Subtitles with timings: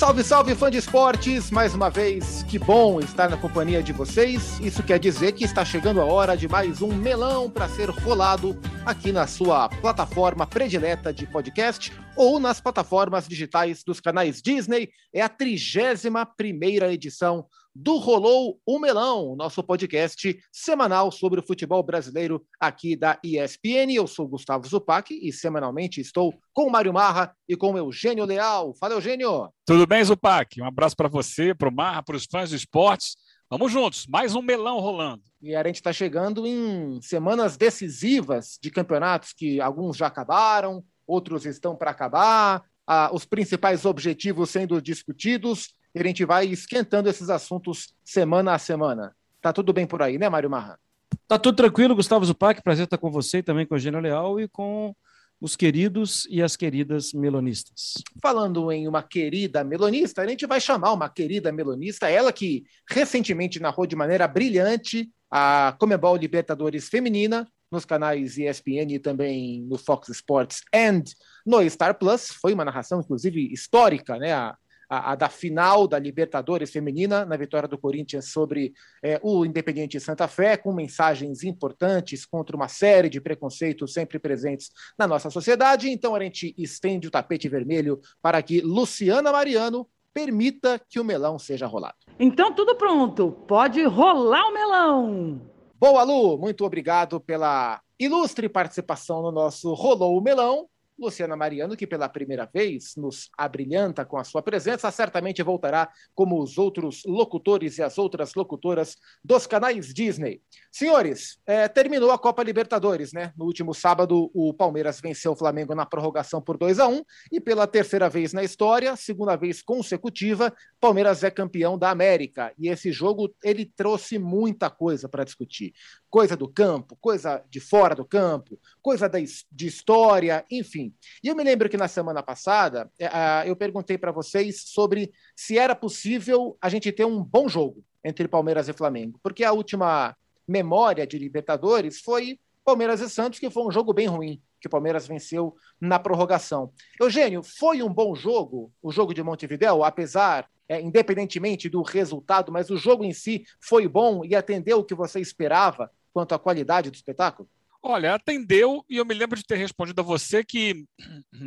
[0.00, 1.50] Salve, salve, fã de esportes!
[1.50, 4.58] Mais uma vez, que bom estar na companhia de vocês.
[4.58, 8.58] Isso quer dizer que está chegando a hora de mais um melão para ser rolado
[8.84, 14.90] aqui na sua plataforma predileta de podcast ou nas plataformas digitais dos canais Disney.
[15.14, 21.82] É a 31 primeira edição do Rolou o Melão, nosso podcast semanal sobre o futebol
[21.82, 23.92] brasileiro aqui da ESPN.
[23.94, 28.24] Eu sou Gustavo Zupac e semanalmente estou com o Mário Marra e com o Eugênio
[28.24, 28.74] Leal.
[28.74, 29.48] Fala, Eugênio!
[29.64, 30.60] Tudo bem, Zupac?
[30.60, 33.16] Um abraço para você, para o Marra, para os fãs de esportes.
[33.50, 35.22] Vamos juntos, mais um melão rolando.
[35.42, 41.44] E a gente está chegando em semanas decisivas de campeonatos que alguns já acabaram, outros
[41.44, 47.28] estão para acabar, ah, os principais objetivos sendo discutidos e a gente vai esquentando esses
[47.28, 49.14] assuntos semana a semana.
[49.40, 50.78] Tá tudo bem por aí, né, Mário Marra?
[51.26, 52.62] Tá tudo tranquilo, Gustavo Zupac.
[52.62, 54.94] Prazer estar com você e também com o Eugênio Leal e com
[55.40, 57.94] os queridos e as queridas melonistas.
[58.22, 63.58] Falando em uma querida melonista, a gente vai chamar uma querida melonista, ela que recentemente
[63.58, 70.08] narrou de maneira brilhante a Comebol Libertadores Feminina nos canais ESPN e também no Fox
[70.08, 71.04] Sports and
[71.46, 72.30] no Star Plus.
[72.30, 74.32] Foi uma narração, inclusive, histórica, né?
[74.32, 74.56] A,
[74.90, 80.00] a, a, da final da Libertadores feminina, na vitória do Corinthians sobre é, o Independiente
[80.00, 85.88] Santa Fé, com mensagens importantes contra uma série de preconceitos sempre presentes na nossa sociedade.
[85.88, 91.38] Então a gente estende o tapete vermelho para que Luciana Mariano permita que o melão
[91.38, 91.94] seja rolado.
[92.18, 95.40] Então tudo pronto, pode rolar o melão.
[95.78, 100.66] Boa, Lu, muito obrigado pela ilustre participação no nosso Rolou o Melão.
[101.00, 106.40] Luciana Mariano, que pela primeira vez nos abrilhanta com a sua presença, certamente voltará como
[106.40, 110.42] os outros locutores e as outras locutoras dos canais Disney.
[110.70, 113.32] Senhores, é, terminou a Copa Libertadores, né?
[113.36, 117.40] No último sábado, o Palmeiras venceu o Flamengo na prorrogação por 2 a 1 e
[117.40, 122.52] pela terceira vez na história, segunda vez consecutiva, Palmeiras é campeão da América.
[122.58, 125.72] E esse jogo ele trouxe muita coisa para discutir
[126.10, 130.92] coisa do campo, coisa de fora do campo, coisa da, de história, enfim.
[131.22, 135.56] E eu me lembro que na semana passada é, eu perguntei para vocês sobre se
[135.56, 140.16] era possível a gente ter um bom jogo entre Palmeiras e Flamengo, porque a última
[140.46, 144.70] memória de Libertadores foi Palmeiras e Santos, que foi um jogo bem ruim, que o
[144.70, 146.72] Palmeiras venceu na prorrogação.
[147.00, 152.70] Eugênio, foi um bom jogo, o jogo de Montevideo, apesar é, independentemente do resultado, mas
[152.70, 156.90] o jogo em si foi bom e atendeu o que você esperava quanto à qualidade
[156.90, 157.48] do espetáculo?
[157.82, 160.84] Olha, atendeu e eu me lembro de ter respondido a você que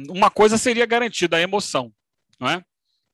[0.10, 1.94] uma coisa seria garantida, a emoção,
[2.40, 2.64] não é?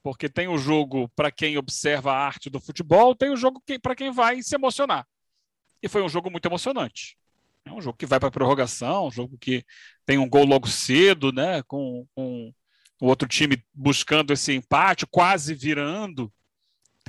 [0.02, 3.96] Porque tem o jogo para quem observa a arte do futebol, tem o jogo para
[3.96, 5.06] quem vai se emocionar.
[5.84, 7.18] E foi um jogo muito emocionante.
[7.66, 9.66] É um jogo que vai para a prorrogação, um jogo que
[10.06, 11.62] tem um gol logo cedo, né?
[11.64, 12.54] Com, com
[13.02, 16.32] o outro time buscando esse empate, quase virando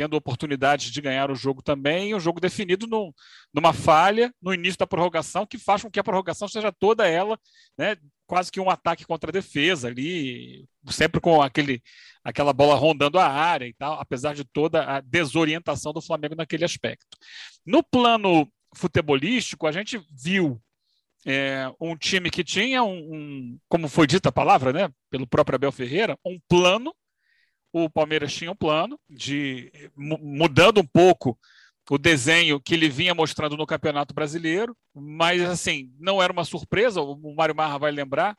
[0.00, 2.86] tendo oportunidade de ganhar o jogo também, o jogo definido
[3.52, 7.38] numa falha no início da prorrogação, que faz com que a prorrogação seja toda ela,
[7.76, 11.82] né, quase que um ataque contra a defesa ali, sempre com aquele,
[12.24, 16.64] aquela bola rondando a área e tal, apesar de toda a desorientação do Flamengo naquele
[16.64, 17.18] aspecto.
[17.66, 20.58] No plano futebolístico, a gente viu
[21.26, 25.56] é, um time que tinha um, um, como foi dita a palavra, né, pelo próprio
[25.56, 26.90] Abel Ferreira, um plano
[27.72, 31.38] o Palmeiras tinha um plano de mudando um pouco
[31.91, 37.00] o desenho que ele vinha mostrando no Campeonato Brasileiro, mas assim, não era uma surpresa,
[37.00, 38.36] o Mário Marra vai lembrar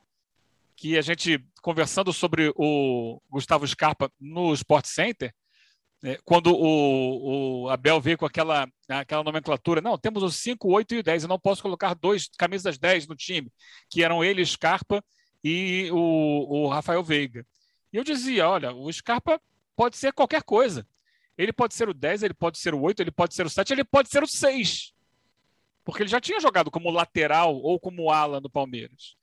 [0.74, 5.34] que a gente conversando sobre o Gustavo Scarpa no Sport Center,
[6.02, 10.94] né, quando o, o, Abel veio com aquela, aquela nomenclatura, não, temos os 5, 8
[10.94, 13.52] e o 10, eu não posso colocar dois camisas 10 no time,
[13.90, 15.04] que eram ele, Scarpa
[15.44, 17.46] e o, o Rafael Veiga.
[17.92, 19.40] E eu dizia: olha, o Scarpa
[19.76, 20.86] pode ser qualquer coisa.
[21.36, 23.72] Ele pode ser o 10, ele pode ser o 8, ele pode ser o 7,
[23.72, 24.92] ele pode ser o 6.
[25.84, 29.16] Porque ele já tinha jogado como lateral ou como ala no Palmeiras.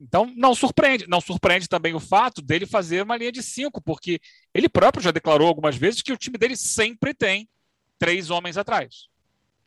[0.00, 1.06] Então, não surpreende.
[1.08, 4.20] Não surpreende também o fato dele fazer uma linha de 5, porque
[4.54, 7.48] ele próprio já declarou algumas vezes que o time dele sempre tem
[7.98, 9.08] três homens atrás.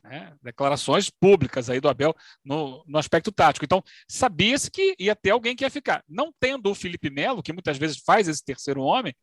[0.09, 0.33] Né?
[0.41, 3.63] Declarações públicas aí do Abel no, no aspecto tático.
[3.63, 6.03] Então, sabia-se que ia ter alguém que ia ficar.
[6.09, 9.13] Não tendo o Felipe Melo, que muitas vezes faz esse terceiro homem,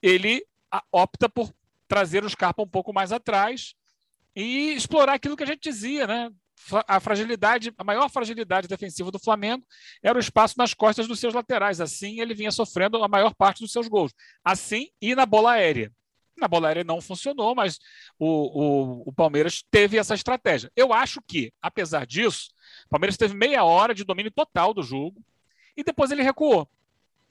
[0.00, 0.46] ele
[0.92, 1.52] opta por
[1.88, 3.74] trazer o Scarpa um pouco mais atrás
[4.34, 6.30] e explorar aquilo que a gente dizia, né?
[6.86, 9.66] A fragilidade, a maior fragilidade defensiva do Flamengo
[10.00, 11.80] era o espaço nas costas dos seus laterais.
[11.80, 14.12] Assim, ele vinha sofrendo a maior parte dos seus gols.
[14.44, 15.92] Assim, e na bola aérea.
[16.42, 17.78] Na bola aérea não funcionou, mas
[18.18, 20.72] o, o, o, Palmeiras teve essa estratégia.
[20.74, 22.50] Eu acho que, apesar disso,
[22.86, 25.24] o Palmeiras teve meia hora de domínio total do jogo
[25.76, 26.68] e depois ele recuou.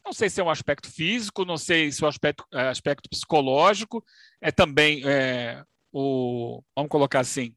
[0.06, 3.10] Não sei se é um aspecto físico, não sei se é um aspecto, é, aspecto
[3.10, 4.02] psicológico,
[4.40, 5.62] é também é,
[5.92, 7.54] o, vamos colocar assim,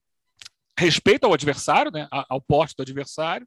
[0.77, 3.47] respeito ao adversário, né, ao porte do adversário,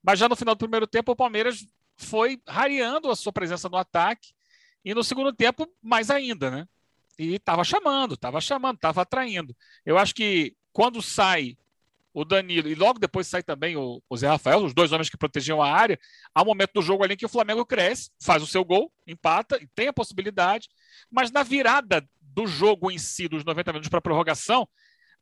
[0.00, 3.76] mas já no final do primeiro tempo o Palmeiras foi rareando a sua presença no
[3.76, 4.32] ataque
[4.84, 6.68] e no segundo tempo mais ainda, né?
[7.20, 9.54] E estava chamando, estava chamando, estava atraindo.
[9.84, 11.54] Eu acho que quando sai
[12.14, 15.18] o Danilo e logo depois sai também o, o Zé Rafael, os dois homens que
[15.18, 16.00] protegiam a área,
[16.34, 19.58] há um momento do jogo ali que o Flamengo cresce, faz o seu gol, empata
[19.62, 20.70] e tem a possibilidade,
[21.10, 24.66] mas na virada do jogo em si, dos 90 minutos para a prorrogação,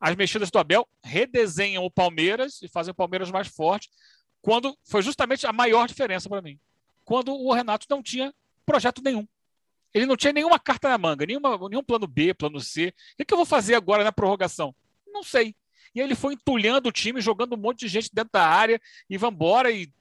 [0.00, 3.90] as mexidas do Abel redesenham o Palmeiras e fazem o Palmeiras mais forte,
[4.40, 6.60] quando foi justamente a maior diferença para mim.
[7.04, 8.32] Quando o Renato não tinha
[8.64, 9.26] projeto nenhum.
[9.98, 12.94] Ele não tinha nenhuma carta na manga, nenhuma, nenhum plano B, plano C.
[13.20, 14.72] O que eu vou fazer agora na prorrogação?
[15.08, 15.56] Não sei.
[15.92, 18.80] E aí ele foi entulhando o time, jogando um monte de gente dentro da área
[19.10, 19.92] e vambora e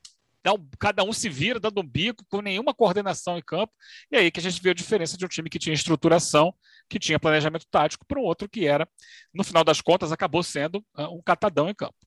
[0.79, 3.73] cada um se vira, dando um bico, com nenhuma coordenação em campo.
[4.11, 6.53] E aí que a gente viu a diferença de um time que tinha estruturação,
[6.88, 8.88] que tinha planejamento tático, para um outro que era,
[9.33, 11.97] no final das contas, acabou sendo uh, um catadão em campo.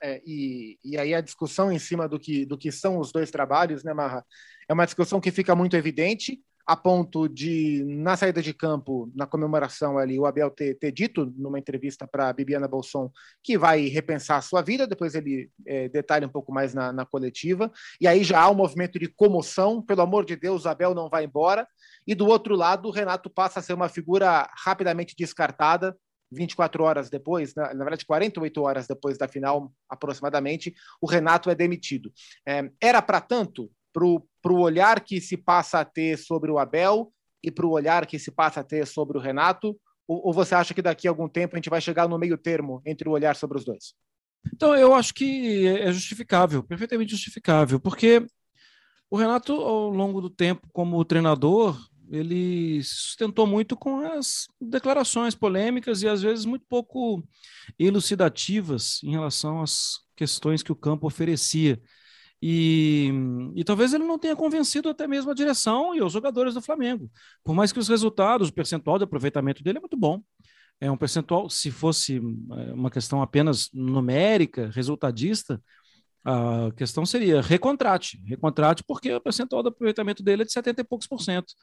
[0.00, 3.30] É, e, e aí a discussão em cima do que, do que são os dois
[3.30, 4.24] trabalhos, né, Marra?
[4.68, 9.26] É uma discussão que fica muito evidente a ponto de, na saída de campo, na
[9.26, 13.10] comemoração ali, o Abel ter, ter dito numa entrevista para a Bibiana Bolson
[13.42, 17.04] que vai repensar a sua vida, depois ele é, detalha um pouco mais na, na,
[17.04, 17.70] coletiva,
[18.00, 21.10] e aí já há um movimento de comoção, pelo amor de Deus, o Abel não
[21.10, 21.68] vai embora,
[22.06, 25.94] e do outro lado, o Renato passa a ser uma figura rapidamente descartada,
[26.32, 31.54] 24 horas depois, na, na verdade 48 horas depois da final, aproximadamente, o Renato é
[31.54, 32.12] demitido.
[32.46, 33.70] É, era para tanto?
[33.94, 37.12] Para o olhar que se passa a ter sobre o Abel
[37.42, 39.78] e para o olhar que se passa a ter sobre o Renato?
[40.06, 42.36] Ou, ou, você acha que daqui a algum tempo a gente vai chegar no meio
[42.36, 43.94] termo entre o olhar sobre os dois?
[44.52, 48.26] Então, eu acho que é justificável, perfeitamente justificável, porque
[49.10, 51.78] o Renato, ao longo do tempo, como treinador,
[52.10, 57.26] ele sustentou muito com as declarações polêmicas e às vezes muito pouco
[57.78, 61.80] elucidativas em relação às questões que o campo oferecia.
[62.46, 63.10] E,
[63.54, 67.10] e talvez ele não tenha convencido até mesmo a direção e os jogadores do Flamengo.
[67.42, 70.22] Por mais que os resultados, o percentual de aproveitamento dele é muito bom.
[70.78, 75.58] É um percentual, se fosse é, uma questão apenas numérica, resultadista,
[76.22, 78.22] a questão seria recontrate.
[78.26, 81.54] Recontrate porque o percentual de aproveitamento dele é de 70 e poucos por cento.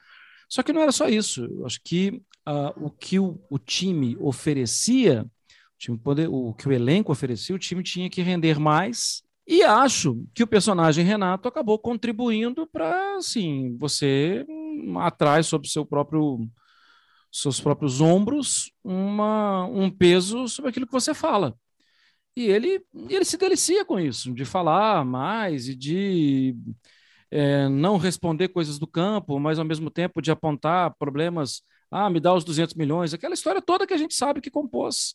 [0.50, 1.46] Só que não era só isso.
[1.46, 6.68] Eu acho que uh, o que o, o time oferecia, o, time poder, o que
[6.68, 11.48] o elenco oferecia, o time tinha que render mais e acho que o personagem Renato
[11.48, 14.46] acabou contribuindo para, assim, você
[15.00, 16.48] atrás sobre seu próprio
[17.32, 21.56] seus próprios ombros uma, um peso sobre aquilo que você fala.
[22.36, 26.56] E ele, ele se delicia com isso, de falar mais e de
[27.30, 31.64] é, não responder coisas do campo, mas ao mesmo tempo de apontar problemas.
[31.90, 35.14] Ah, me dá os 200 milhões, aquela história toda que a gente sabe que compôs,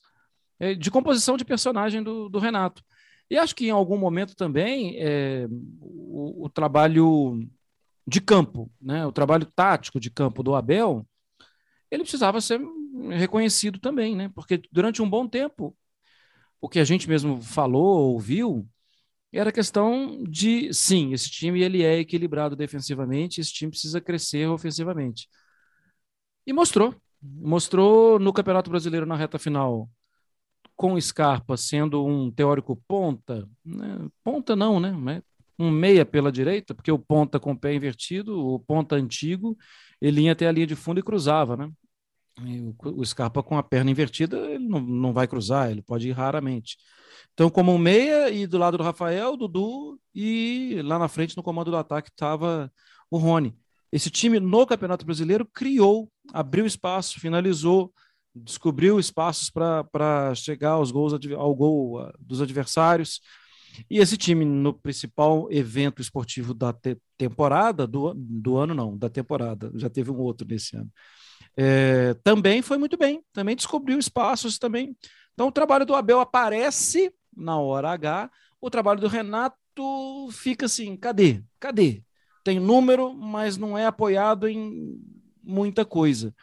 [0.61, 2.83] é, de composição de personagem do, do Renato.
[3.31, 5.47] E acho que em algum momento também é,
[5.81, 7.49] o, o, trabalho
[8.07, 11.07] de campo, né, o trabalho tático de campo do Abel,
[11.91, 12.61] ele precisava ser
[13.11, 14.31] reconhecido também, né?
[14.35, 15.77] Porque durante um bom tempo,
[16.61, 18.69] o que a gente mesmo falou, ouviu,
[19.33, 25.29] era questão de, sim, esse time ele é equilibrado defensivamente, esse time precisa crescer ofensivamente.
[26.47, 26.95] E mostrou.
[27.21, 29.91] Mostrou no Campeonato Brasileiro na reta final
[30.77, 34.07] com Scarpa sendo um teórico ponta, né?
[34.23, 35.23] ponta não, né?
[35.59, 39.57] Um meia pela direita, porque o ponta com o pé invertido, o ponta antigo,
[40.01, 41.71] ele ia até a linha de fundo e cruzava, né?
[42.45, 46.13] E o, Scarpa com a perna invertida, ele não, não vai cruzar, ele pode ir
[46.13, 46.77] raramente.
[47.33, 51.43] Então, como um meia, e do lado do Rafael, Dudu, e lá na frente, no
[51.43, 52.71] comando do ataque, estava
[53.11, 53.57] o Rony.
[53.91, 57.93] Esse time no Campeonato Brasileiro criou, abriu espaço, finalizou,
[58.45, 63.21] descobriu espaços para chegar aos gols, ao gol uh, dos adversários.
[63.91, 69.09] E esse time, no principal evento esportivo da te temporada, do, do ano não, da
[69.09, 70.91] temporada, já teve um outro nesse ano,
[71.57, 74.95] é, também foi muito bem, também descobriu espaços também.
[75.33, 79.55] Então o trabalho do Abel aparece na hora H, o trabalho do Renato
[80.31, 81.43] fica assim, cadê?
[81.61, 82.03] Cadê?
[82.45, 84.99] Tem número, mas não é apoiado em
[85.43, 86.35] muita coisa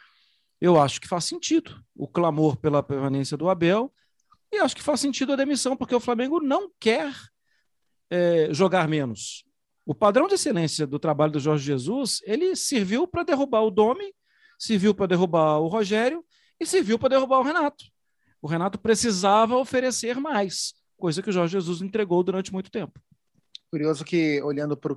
[0.64, 3.92] eu acho que faz sentido o clamor pela permanência do Abel
[4.50, 7.14] e acho que faz sentido a demissão, porque o Flamengo não quer
[8.08, 9.44] é, jogar menos.
[9.84, 14.10] O padrão de excelência do trabalho do Jorge Jesus, ele serviu para derrubar o Domi,
[14.58, 16.24] serviu para derrubar o Rogério
[16.58, 17.84] e serviu para derrubar o Renato.
[18.40, 22.98] O Renato precisava oferecer mais, coisa que o Jorge Jesus entregou durante muito tempo.
[23.70, 24.96] Curioso que, olhando para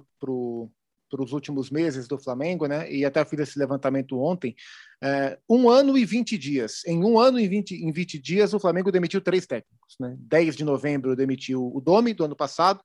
[1.10, 2.92] para os últimos meses do Flamengo, né?
[2.92, 4.56] E até fiz esse levantamento ontem.
[5.04, 6.84] É, um ano e 20 dias.
[6.86, 9.96] Em um ano e 20, em 20 dias, o Flamengo demitiu três técnicos.
[10.00, 10.16] Né?
[10.20, 12.82] 10 de novembro demitiu o Domi, do ano passado.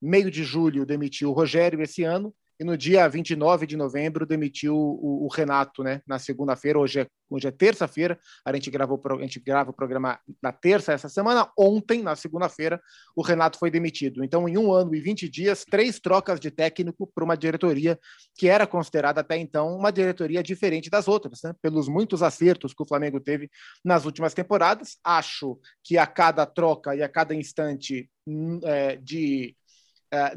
[0.00, 4.76] Meio de julho demitiu o Rogério esse ano e no dia 29 de novembro demitiu
[4.76, 6.00] o, o Renato, né?
[6.06, 10.20] Na segunda-feira, hoje é, hoje é terça-feira, a gente gravou a gente grava o programa
[10.40, 11.50] na terça essa semana.
[11.58, 12.80] Ontem, na segunda-feira,
[13.16, 14.22] o Renato foi demitido.
[14.22, 17.98] Então, em um ano e 20 dias, três trocas de técnico para uma diretoria
[18.36, 21.52] que era considerada até então uma diretoria diferente das outras, né?
[21.60, 23.50] Pelos muitos acertos que o Flamengo teve
[23.84, 24.98] nas últimas temporadas.
[25.02, 29.56] Acho que a cada troca e a cada instante hum, é, de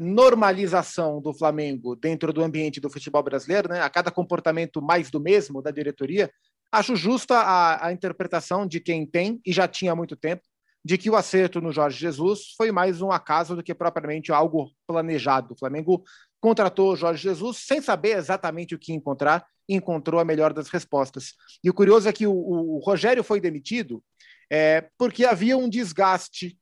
[0.00, 5.20] normalização do Flamengo dentro do ambiente do futebol brasileiro, né, a cada comportamento mais do
[5.20, 6.30] mesmo da diretoria,
[6.72, 10.42] acho justa a, a interpretação de quem tem e já tinha há muito tempo
[10.84, 14.70] de que o acerto no Jorge Jesus foi mais um acaso do que propriamente algo
[14.86, 15.52] planejado.
[15.52, 16.04] O Flamengo
[16.40, 20.68] contratou o Jorge Jesus sem saber exatamente o que encontrar e encontrou a melhor das
[20.68, 21.34] respostas.
[21.62, 24.00] E o curioso é que o, o, o Rogério foi demitido
[24.48, 26.56] é, porque havia um desgaste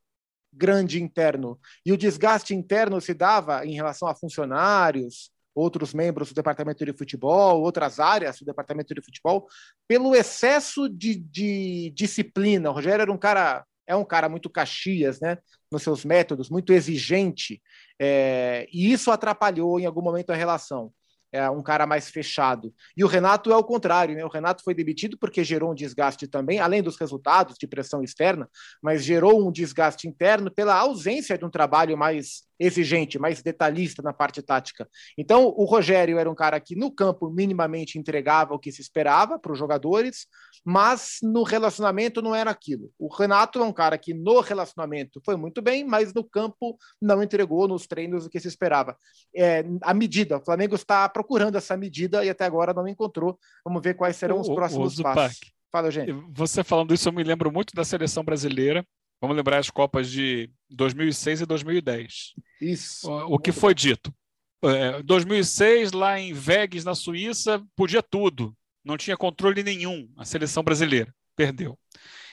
[0.56, 1.58] grande interno.
[1.84, 6.92] E o desgaste interno se dava em relação a funcionários, outros membros do departamento de
[6.92, 9.46] futebol, outras áreas do departamento de futebol,
[9.86, 12.70] pelo excesso de, de disciplina.
[12.70, 15.38] O Rogério era um cara, é um cara muito caxias, né,
[15.70, 17.62] nos seus métodos, muito exigente,
[18.00, 20.92] é, e isso atrapalhou em algum momento a relação
[21.34, 22.72] é um cara mais fechado.
[22.96, 24.24] E o Renato é o contrário, né?
[24.24, 28.48] O Renato foi demitido porque gerou um desgaste também, além dos resultados de pressão externa,
[28.80, 34.12] mas gerou um desgaste interno pela ausência de um trabalho mais exigente, mais detalhista na
[34.12, 34.88] parte tática.
[35.16, 39.38] Então, o Rogério era um cara que no campo minimamente entregava o que se esperava
[39.38, 40.26] para os jogadores,
[40.64, 42.90] mas no relacionamento não era aquilo.
[42.98, 47.22] O Renato é um cara que no relacionamento foi muito bem, mas no campo não
[47.22, 48.96] entregou nos treinos o que se esperava.
[49.34, 53.38] É, a medida, o Flamengo está procurando essa medida e até agora não encontrou.
[53.64, 55.40] Vamos ver quais serão os o, próximos o passos.
[55.70, 56.12] Fala, gente.
[56.30, 58.86] Você falando isso, eu me lembro muito da seleção brasileira
[59.24, 62.34] Vamos lembrar as Copas de 2006 e 2010.
[62.60, 63.10] Isso.
[63.10, 64.14] O, o que foi dito?
[64.62, 68.54] É, 2006, lá em Vegas, na Suíça, podia tudo.
[68.84, 71.10] Não tinha controle nenhum a seleção brasileira.
[71.34, 71.78] Perdeu.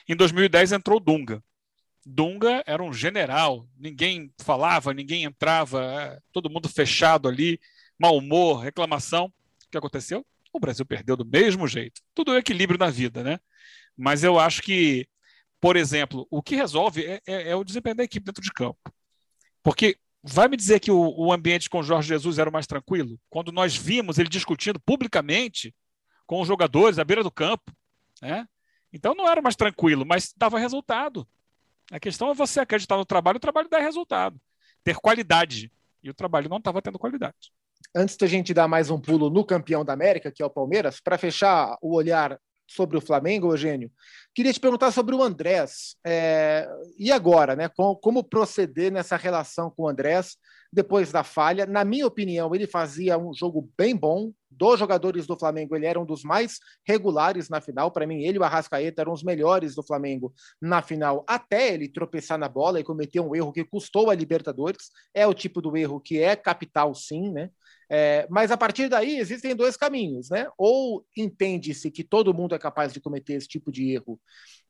[0.06, 1.42] Em 2010 entrou Dunga.
[2.04, 3.66] Dunga era um general.
[3.74, 7.58] Ninguém falava, ninguém entrava, é, todo mundo fechado ali,
[7.98, 9.32] mau humor, reclamação.
[9.66, 10.26] O que aconteceu?
[10.52, 12.02] O Brasil perdeu do mesmo jeito.
[12.14, 13.40] Tudo é equilíbrio na vida, né?
[13.96, 15.08] Mas eu acho que
[15.62, 18.92] por exemplo, o que resolve é, é, é, o desempenho da equipe dentro de campo.
[19.62, 22.66] Porque vai me dizer que o, o ambiente com o Jorge Jesus era o mais
[22.66, 23.16] tranquilo?
[23.30, 25.72] Quando nós vimos ele discutindo publicamente
[26.26, 27.72] com os jogadores à beira do campo,
[28.20, 28.44] né?
[28.92, 31.24] Então não era mais tranquilo, mas dava resultado.
[31.92, 34.40] A questão é você acreditar no trabalho, o trabalho dá resultado,
[34.82, 35.70] ter qualidade.
[36.02, 37.52] E o trabalho não estava tendo qualidade.
[37.94, 41.00] Antes da gente dar mais um pulo no campeão da América, que é o Palmeiras,
[41.00, 43.90] para fechar o olhar sobre o Flamengo, Eugênio,
[44.34, 45.96] queria te perguntar sobre o Andrés.
[46.04, 47.68] É, e agora, né?
[47.68, 50.36] Como, como, proceder nessa relação com o Andrés
[50.72, 51.66] depois da falha?
[51.66, 54.32] Na minha opinião, ele fazia um jogo bem bom.
[54.50, 57.90] Dos jogadores do Flamengo, ele era um dos mais regulares na final.
[57.90, 61.88] Para mim, ele e o Arrascaeta eram os melhores do Flamengo na final, até ele
[61.88, 64.90] tropeçar na bola e cometer um erro que custou a Libertadores.
[65.14, 67.50] É o tipo do erro que é capital, sim, né?
[67.94, 70.48] É, mas a partir daí existem dois caminhos, né?
[70.56, 74.18] Ou entende-se que todo mundo é capaz de cometer esse tipo de erro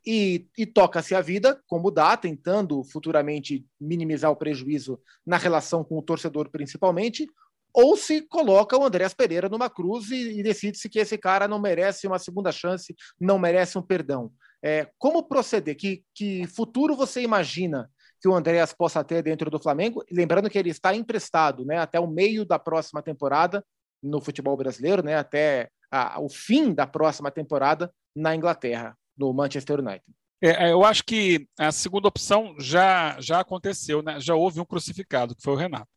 [0.04, 5.96] e, e toca-se a vida, como dá, tentando futuramente minimizar o prejuízo na relação com
[5.96, 7.24] o torcedor, principalmente,
[7.72, 11.60] ou se coloca o Andrés Pereira numa cruz e, e decide-se que esse cara não
[11.60, 14.32] merece uma segunda chance, não merece um perdão.
[14.60, 15.76] É, como proceder?
[15.76, 17.88] Que, que futuro você imagina
[18.22, 20.04] que o Andréas possa ter dentro do Flamengo.
[20.08, 23.64] Lembrando que ele está emprestado né, até o meio da próxima temporada
[24.00, 29.80] no futebol brasileiro, né, até a, o fim da próxima temporada na Inglaterra, no Manchester
[29.80, 30.04] United.
[30.40, 34.20] É, é, eu acho que a segunda opção já, já aconteceu, né?
[34.20, 35.88] já houve um crucificado, que foi o Renato.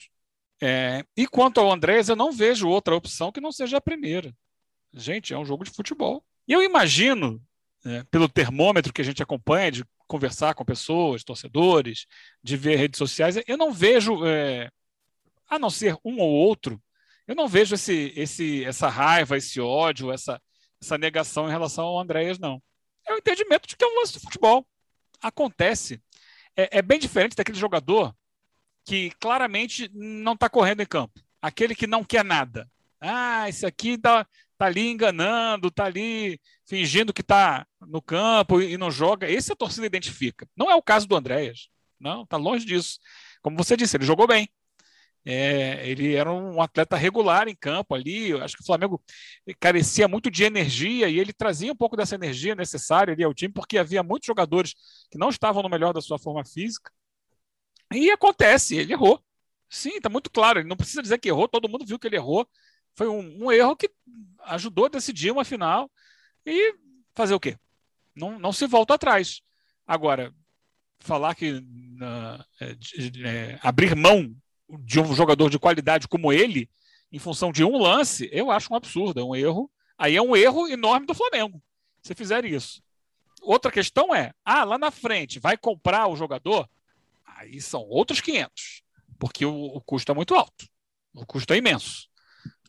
[0.61, 4.33] É, e quanto ao Andrés, eu não vejo outra opção que não seja a primeira.
[4.93, 6.23] Gente, é um jogo de futebol.
[6.47, 7.41] E eu imagino,
[7.85, 12.05] é, pelo termômetro que a gente acompanha, de conversar com pessoas, torcedores,
[12.43, 14.69] de ver redes sociais, eu não vejo, é,
[15.49, 16.81] a não ser um ou outro,
[17.27, 20.41] eu não vejo esse, esse, essa raiva, esse ódio, essa,
[20.81, 22.61] essa negação em relação ao Andréas, não.
[23.07, 24.65] É o entendimento de que é um lance de futebol.
[25.21, 26.01] Acontece.
[26.55, 28.15] É, é bem diferente daquele jogador
[28.85, 31.19] que claramente não está correndo em campo.
[31.41, 32.69] Aquele que não quer nada.
[32.99, 38.77] Ah, esse aqui tá, tá ali enganando, tá ali fingindo que tá no campo e
[38.77, 39.29] não joga.
[39.29, 40.47] Esse a torcida identifica.
[40.55, 41.69] Não é o caso do Andréas.
[41.99, 42.99] Não, tá longe disso.
[43.41, 44.49] Como você disse, ele jogou bem.
[45.27, 48.29] É, ele era um atleta regular em campo ali.
[48.29, 49.03] Eu acho que o Flamengo
[49.59, 53.53] carecia muito de energia e ele trazia um pouco dessa energia necessária ali ao time,
[53.53, 54.75] porque havia muitos jogadores
[55.09, 56.91] que não estavam no melhor da sua forma física.
[57.93, 59.23] E acontece, ele errou.
[59.69, 60.59] Sim, está muito claro.
[60.59, 62.47] Ele não precisa dizer que errou, todo mundo viu que ele errou.
[62.95, 63.89] Foi um, um erro que
[64.45, 65.91] ajudou a decidir uma final
[66.45, 66.75] e
[67.13, 67.57] fazer o quê?
[68.15, 69.41] Não, não se volta atrás.
[69.85, 70.33] Agora,
[70.99, 72.45] falar que uh,
[73.23, 74.33] é, abrir mão
[74.79, 76.69] de um jogador de qualidade como ele,
[77.11, 79.69] em função de um lance, eu acho um absurdo, é um erro.
[79.97, 81.61] Aí é um erro enorme do Flamengo,
[82.01, 82.81] se fizer isso.
[83.41, 86.67] Outra questão é, ah, lá na frente, vai comprar o jogador?
[87.25, 88.81] Aí são outros 500,
[89.19, 90.67] porque o, o custo é muito alto.
[91.13, 92.09] O custo é imenso.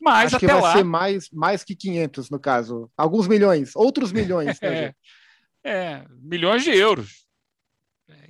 [0.01, 0.73] Mas Acho até que vai lá...
[0.73, 2.89] ser mais, mais que 500, no caso.
[2.95, 4.57] Alguns milhões, outros milhões.
[4.61, 4.93] é,
[5.63, 7.27] é, milhões de euros.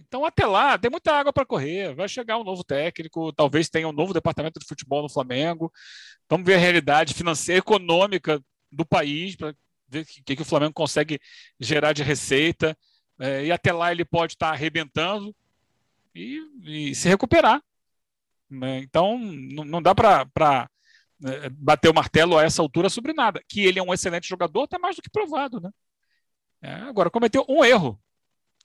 [0.08, 1.94] Então, até lá, tem muita água para correr.
[1.94, 5.72] Vai chegar um novo técnico, talvez tenha um novo departamento de futebol no Flamengo.
[6.30, 9.54] Vamos ver a realidade financeira, econômica do país, para
[9.90, 11.20] ver o que, que, o Flamengo consegue
[11.60, 12.78] gerar de receita.
[13.20, 15.36] É, e até lá ele pode estar tá arrebentando
[16.16, 17.62] e, e, se recuperar.
[18.50, 18.80] Né?
[18.80, 20.68] Então, não, não dá para é,
[21.52, 23.42] bater o martelo a essa altura sobre nada.
[23.48, 25.60] Que ele é um excelente jogador, está mais do que provado.
[25.60, 25.70] Né?
[26.62, 28.00] É, agora, cometeu um erro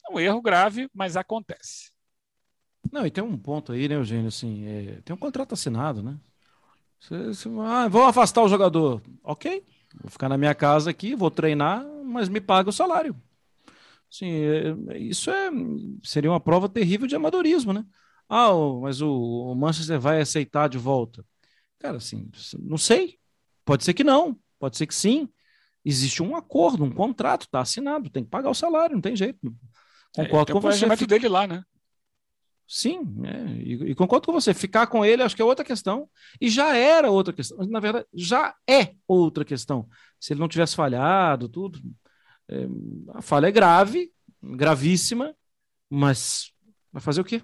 [0.08, 1.90] é um erro grave, mas acontece.
[2.90, 4.28] Não, e tem um ponto aí, né, Eugênio?
[4.28, 6.18] Assim, é, tem um contrato assinado, né?
[7.00, 9.02] Você, você, ah, vou afastar o jogador.
[9.22, 9.64] Ok,
[10.00, 13.16] vou ficar na minha casa aqui, vou treinar, mas me paga o salário.
[14.10, 14.30] Sim,
[14.90, 15.50] é, isso é,
[16.02, 17.84] seria uma prova terrível de amadorismo, né?
[18.28, 21.24] Ah, mas o Manchester vai aceitar de volta.
[21.82, 23.18] Cara, assim, não sei.
[23.64, 25.28] Pode ser que não, pode ser que sim.
[25.84, 29.52] Existe um acordo, um contrato, está assinado, tem que pagar o salário, não tem jeito.
[30.14, 30.86] Concordo é, com você.
[30.86, 31.64] O dele lá, né?
[32.68, 34.54] Sim, é, e, e, concordo com você.
[34.54, 36.08] Ficar com ele acho que é outra questão.
[36.40, 37.58] E já era outra questão.
[37.66, 39.88] Na verdade, já é outra questão.
[40.20, 41.80] Se ele não tivesse falhado, tudo.
[42.48, 42.64] É,
[43.14, 45.34] a falha é grave, gravíssima,
[45.90, 46.52] mas
[46.92, 47.42] vai fazer o quê?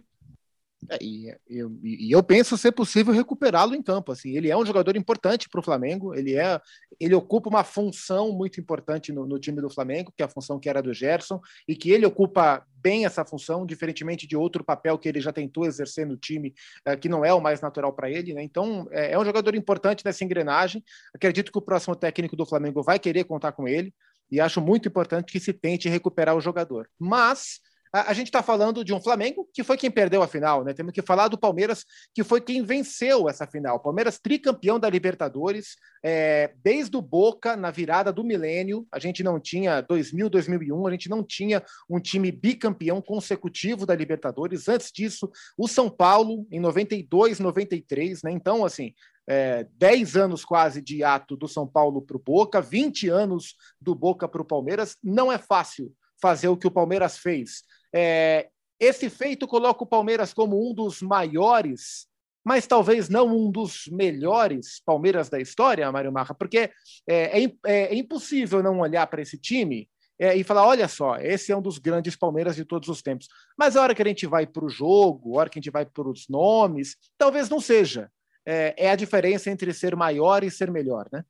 [0.88, 4.12] É, e, eu, e, eu penso ser possível recuperá-lo em campo.
[4.12, 6.14] Assim, ele é um jogador importante para o Flamengo.
[6.14, 6.60] Ele é,
[7.00, 10.58] ele ocupa uma função muito importante no, no, time do Flamengo, que é a função
[10.58, 14.96] que era do Gerson, e que ele ocupa bem essa função, diferentemente de outro papel
[14.98, 18.10] que ele já tentou exercer no time, é, que não é o mais natural para
[18.10, 18.32] ele.
[18.32, 18.42] Né?
[18.42, 20.82] Então, é, é um jogador importante nessa engrenagem.
[21.14, 23.92] Acredito que o próximo técnico do Flamengo vai querer contar com ele.
[24.30, 26.88] E acho muito importante que se tente recuperar o jogador.
[26.98, 27.60] Mas
[27.92, 30.72] a, gente está falando de um Flamengo que foi quem perdeu a final, né?
[30.72, 33.80] Temos que falar do Palmeiras, que foi quem venceu essa final.
[33.80, 39.40] Palmeiras tricampeão da Libertadores, é, desde o Boca, na virada do milênio, a gente não
[39.40, 44.68] tinha 2000, 2001, a gente não tinha um time bicampeão consecutivo da Libertadores.
[44.68, 48.30] Antes disso, o São Paulo, em 92, 93, né?
[48.30, 48.92] Então, assim,
[49.28, 53.94] é, 10 anos quase de ato do São Paulo para o Boca, 20 anos do
[53.94, 54.96] Boca para o Palmeiras.
[55.02, 57.62] Não é fácil fazer o que o Palmeiras fez.
[57.94, 58.48] É,
[58.78, 62.06] esse feito coloca o Palmeiras como um dos maiores,
[62.44, 66.70] mas talvez não um dos melhores Palmeiras da história, Mário Marra, porque
[67.08, 71.52] é, é, é impossível não olhar para esse time é, e falar: olha só, esse
[71.52, 73.28] é um dos grandes Palmeiras de todos os tempos.
[73.56, 75.70] Mas a hora que a gente vai para o jogo, a hora que a gente
[75.70, 78.10] vai para os nomes, talvez não seja.
[78.44, 81.22] É, é, a diferença entre ser maior e ser melhor, né?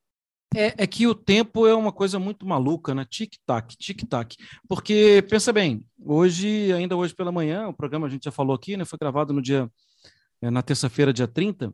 [0.56, 3.04] É, é, que o tempo é uma coisa muito maluca, né?
[3.08, 4.34] Tic-tac, tic-tac.
[4.66, 8.76] Porque, pensa bem, hoje, ainda hoje pela manhã, o programa a gente já falou aqui,
[8.76, 8.84] né?
[8.84, 9.70] Foi gravado no dia,
[10.40, 11.72] é, na terça-feira, dia 30.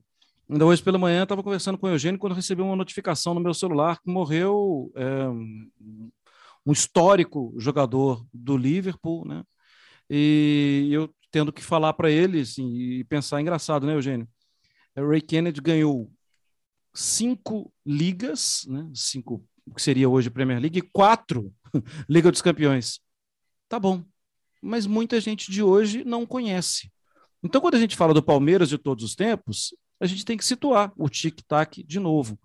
[0.50, 3.54] Ainda hoje pela manhã, estava conversando com o Eugênio quando recebi uma notificação no meu
[3.54, 5.28] celular que morreu é,
[6.66, 9.42] um histórico jogador do Liverpool, né?
[10.10, 14.28] E eu tendo que falar para ele, assim, e pensar engraçado, né, Eugênio?
[14.94, 16.12] É, Ray Kennedy ganhou
[16.94, 18.88] cinco ligas, né?
[18.94, 21.52] cinco, que seria hoje Premier League, e quatro
[22.09, 23.00] Liga dos Campeões.
[23.68, 24.04] Tá bom,
[24.62, 26.90] mas muita gente de hoje não conhece.
[27.42, 30.44] Então, quando a gente fala do Palmeiras de todos os tempos, a gente tem que
[30.44, 32.38] situar o tic-tac de novo.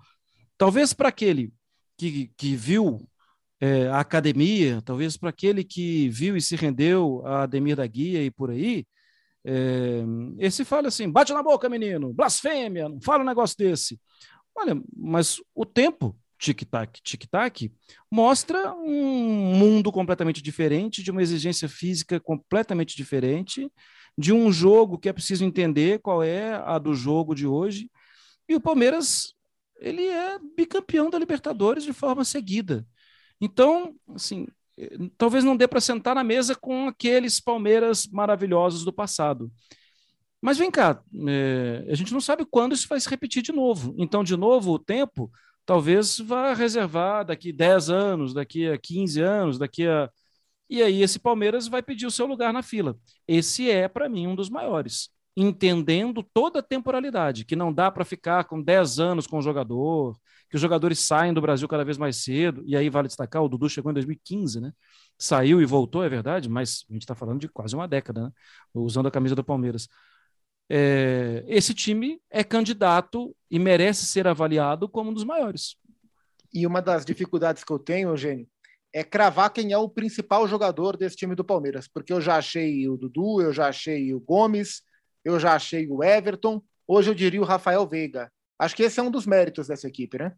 [0.58, 1.54] Talvez para aquele
[1.98, 3.08] que, que viu
[3.62, 8.24] é, a academia, talvez para aquele que viu e se rendeu a Ademir da Guia
[8.24, 8.86] e por aí,
[9.46, 10.04] é,
[10.38, 14.00] esse fala assim: bate na boca, menino, blasfêmia, não fala um negócio desse.
[14.62, 17.72] Olha, mas o tempo, tic-tac, tic-tac,
[18.12, 23.72] mostra um mundo completamente diferente, de uma exigência física completamente diferente,
[24.18, 27.90] de um jogo que é preciso entender qual é a do jogo de hoje.
[28.50, 29.34] E o Palmeiras,
[29.80, 32.86] ele é bicampeão da Libertadores de forma seguida.
[33.40, 34.46] Então, assim,
[35.18, 39.50] talvez não dê para sentar na mesa com aqueles Palmeiras maravilhosos do passado.
[40.42, 43.94] Mas vem cá, é, a gente não sabe quando isso vai se repetir de novo.
[43.98, 45.30] Então, de novo, o tempo
[45.66, 50.10] talvez vá reservar daqui 10 anos, daqui a 15 anos, daqui a.
[50.70, 52.98] E aí esse Palmeiras vai pedir o seu lugar na fila.
[53.28, 55.10] Esse é, para mim, um dos maiores.
[55.36, 60.18] Entendendo toda a temporalidade, que não dá para ficar com 10 anos com o jogador,
[60.50, 63.48] que os jogadores saem do Brasil cada vez mais cedo, e aí vale destacar, o
[63.50, 64.72] Dudu chegou em 2015, né?
[65.18, 68.32] Saiu e voltou, é verdade, mas a gente está falando de quase uma década, né?
[68.74, 69.88] Usando a camisa do Palmeiras.
[70.70, 75.76] É, esse time é candidato e merece ser avaliado como um dos maiores.
[76.54, 78.48] E uma das dificuldades que eu tenho, Eugênio,
[78.94, 82.88] é cravar quem é o principal jogador desse time do Palmeiras, porque eu já achei
[82.88, 84.82] o Dudu, eu já achei o Gomes,
[85.24, 88.32] eu já achei o Everton, hoje eu diria o Rafael Veiga.
[88.58, 90.34] Acho que esse é um dos méritos dessa equipe, né?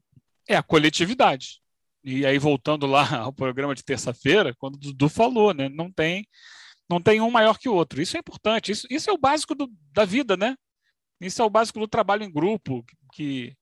[0.47, 1.61] É a coletividade.
[2.03, 5.69] E aí, voltando lá ao programa de terça-feira, quando o Dudu falou, né?
[5.69, 6.27] Não tem,
[6.91, 8.01] não tem um maior que o outro.
[8.01, 8.71] Isso é importante.
[8.71, 10.55] Isso, isso é o básico do, da vida, né?
[11.19, 13.55] Isso é o básico do trabalho em grupo, que,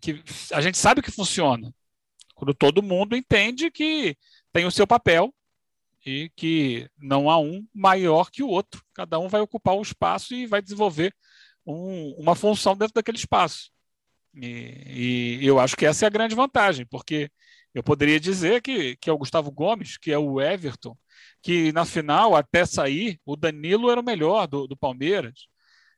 [0.00, 0.22] que
[0.52, 1.72] a gente sabe que funciona.
[2.34, 4.16] Quando todo mundo entende que
[4.52, 5.34] tem o seu papel
[6.04, 8.82] e que não há um maior que o outro.
[8.94, 11.14] Cada um vai ocupar um espaço e vai desenvolver
[11.64, 13.70] um, uma função dentro daquele espaço.
[14.34, 17.30] E, e, eu acho que essa é a grande vantagem, porque
[17.74, 20.96] eu poderia dizer que, que é o Gustavo Gomes, que é o Everton,
[21.42, 25.46] que na final, até sair, o Danilo era o melhor do, do Palmeiras.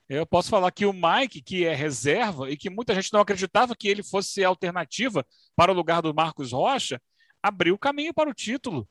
[0.09, 3.75] Eu posso falar que o Mike, que é reserva e que muita gente não acreditava
[3.75, 7.01] que ele fosse alternativa para o lugar do Marcos Rocha,
[7.43, 8.89] abriu o caminho para o título,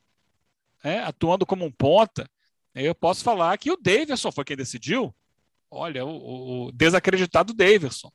[0.83, 0.99] né?
[1.03, 2.29] atuando como um ponta.
[2.75, 5.15] Eu posso falar que o Davidson foi quem decidiu.
[5.69, 8.11] Olha, o, o desacreditado Davidson.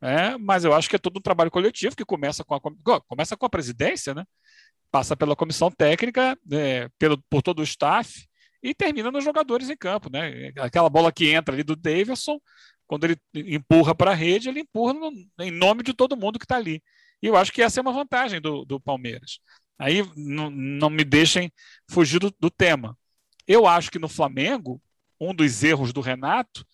[0.00, 3.36] É, mas eu acho que é todo um trabalho coletivo que começa com a, começa
[3.36, 4.24] com a presidência, né?
[4.90, 8.26] passa pela comissão técnica, é, pelo, por todo o staff
[8.62, 10.10] e termina nos jogadores em campo.
[10.10, 10.52] Né?
[10.58, 12.40] Aquela bola que entra ali do Davidson,
[12.86, 16.44] quando ele empurra para a rede, ele empurra no, em nome de todo mundo que
[16.44, 16.82] está ali.
[17.22, 19.40] E eu acho que essa é uma vantagem do, do Palmeiras.
[19.78, 21.52] Aí não me deixem
[21.88, 22.96] fugir do, do tema.
[23.46, 24.80] Eu acho que no Flamengo,
[25.20, 26.64] um dos erros do Renato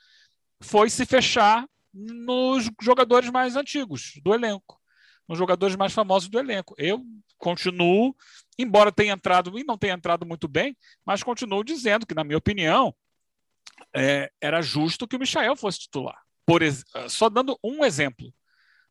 [0.61, 4.81] foi se fechar nos jogadores mais antigos do elenco,
[5.29, 6.75] nos jogadores mais famosos do elenco.
[6.77, 7.05] Eu
[7.39, 8.15] continuo,
[8.59, 12.39] embora tenha entrado e não tenha entrado muito bem, mas continuo dizendo que, na minha
[12.39, 12.95] opinião,
[13.95, 16.21] é, era justo que o Michael fosse titular.
[16.45, 16.61] Por,
[17.09, 18.33] só dando um exemplo,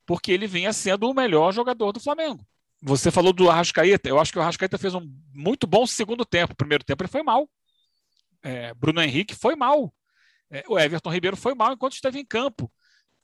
[0.06, 2.46] porque ele vinha sendo o melhor jogador do Flamengo.
[2.82, 6.56] Você falou do Arrascaeta, eu acho que o Arrascaeta fez um muito bom segundo tempo.
[6.56, 7.50] Primeiro tempo ele foi mal.
[8.42, 9.94] É, Bruno Henrique foi mal.
[10.52, 12.72] É, o Everton Ribeiro foi mal enquanto esteve em campo.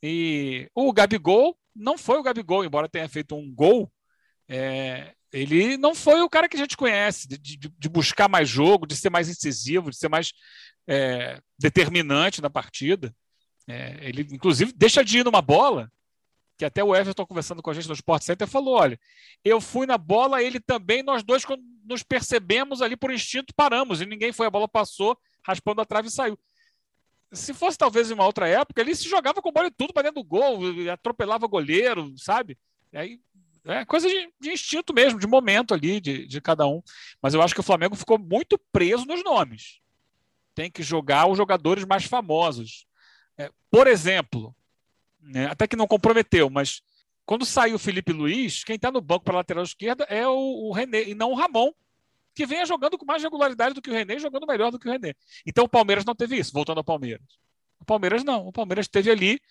[0.01, 3.91] E o Gabigol não foi o Gabigol, embora tenha feito um gol.
[4.47, 8.49] É, ele não foi o cara que a gente conhece, de, de, de, buscar mais
[8.49, 10.33] jogo, de ser mais incisivo, de ser mais
[10.88, 13.13] é, determinante na partida.
[13.67, 15.91] É, ele, inclusive, deixa de ir numa bola,
[16.57, 18.99] que até o Everton conversando com a gente no Sport Center falou: olha,
[19.43, 24.01] eu fui na bola, ele também, nós dois, quando nos percebemos ali por instinto, paramos,
[24.01, 26.38] e ninguém foi, a bola passou, raspando a trave e saiu
[27.31, 30.03] se fosse talvez em uma outra época, ele se jogava com bola e tudo para
[30.03, 30.59] dentro do gol,
[30.91, 32.57] atropelava goleiro, sabe?
[32.91, 33.19] E aí,
[33.65, 36.81] é coisa de, de, instinto mesmo, de momento ali de, de cada um.
[37.21, 39.79] Mas eu acho que o Flamengo ficou muito preso nos nomes.
[40.55, 42.85] Tem que jogar os jogadores mais famosos.
[43.37, 44.55] É, por exemplo,
[45.21, 46.81] né, até que não comprometeu, mas
[47.25, 50.71] quando saiu o Felipe Luiz, quem está no banco para lateral esquerda é o, o
[50.71, 51.71] René e não o Ramon,
[52.39, 54.91] que venha jogando com mais regularidade do que o René, jogando melhor do que o
[54.93, 55.13] René.
[55.45, 57.28] Então o Palmeiras não teve isso, voltando ao Palmeiras.
[57.82, 59.41] O Palmeiras não, o Palmeiras teve ali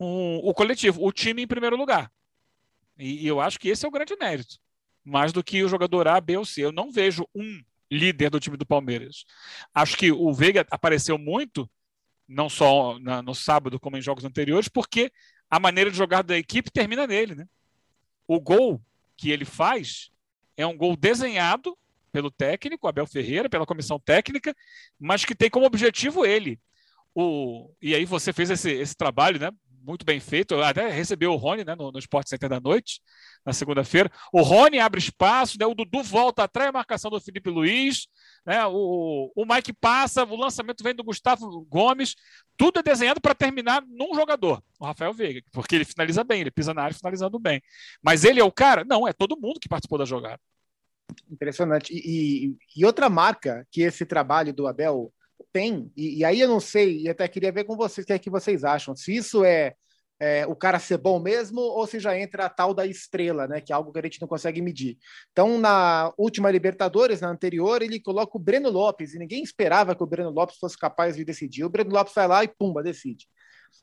[0.00, 2.10] um, o coletivo, o time em primeiro lugar.
[2.98, 4.56] E, e, eu acho que esse é o grande mérito.
[5.04, 6.64] Mais do que o jogador A, B ou C.
[6.64, 9.26] Eu não vejo um líder do time do Palmeiras.
[9.74, 11.70] Acho que o Veiga apareceu muito,
[12.26, 15.12] não só na, no sábado, como em jogos anteriores, porque
[15.50, 17.34] a maneira de jogar da equipe termina nele.
[17.34, 17.46] Né?
[18.26, 18.80] O gol
[19.14, 20.10] que ele faz
[20.56, 21.76] é um gol desenhado
[22.10, 24.54] pelo técnico, Abel Ferreira, pela comissão técnica,
[24.98, 26.58] mas que tem como objetivo ele.
[27.14, 29.50] O, e aí você fez esse, esse trabalho, né?
[29.82, 30.60] Muito bem feito.
[30.62, 33.00] Até recebeu o Rony né, no, no Sport Center da noite,
[33.44, 34.10] na segunda-feira.
[34.32, 38.06] O Rony abre espaço, né, o Dudu volta atrás a marcação do Felipe Luiz,
[38.44, 42.14] né, o, o Mike passa, o lançamento vem do Gustavo Gomes.
[42.58, 46.50] Tudo é desenhado para terminar num jogador, o Rafael Veiga, porque ele finaliza bem, ele
[46.50, 47.62] pisa na área finalizando bem.
[48.02, 48.84] Mas ele é o cara?
[48.84, 50.40] Não, é todo mundo que participou da jogada.
[51.30, 51.92] Impressionante.
[51.92, 55.12] E, e, outra marca que esse trabalho do Abel
[55.52, 58.12] tem, e, e, aí eu não sei, e até queria ver com vocês o que
[58.12, 59.74] é que vocês acham, se isso é
[60.20, 63.60] é, o cara ser bom mesmo ou se já entra a tal da estrela, né?
[63.60, 64.98] Que é algo que a gente não consegue medir.
[65.32, 70.02] Então, na última Libertadores, na anterior, ele coloca o Breno Lopes, e ninguém esperava que
[70.02, 71.64] o Breno Lopes fosse capaz de decidir.
[71.64, 73.26] O Breno Lopes vai lá e pumba, decide.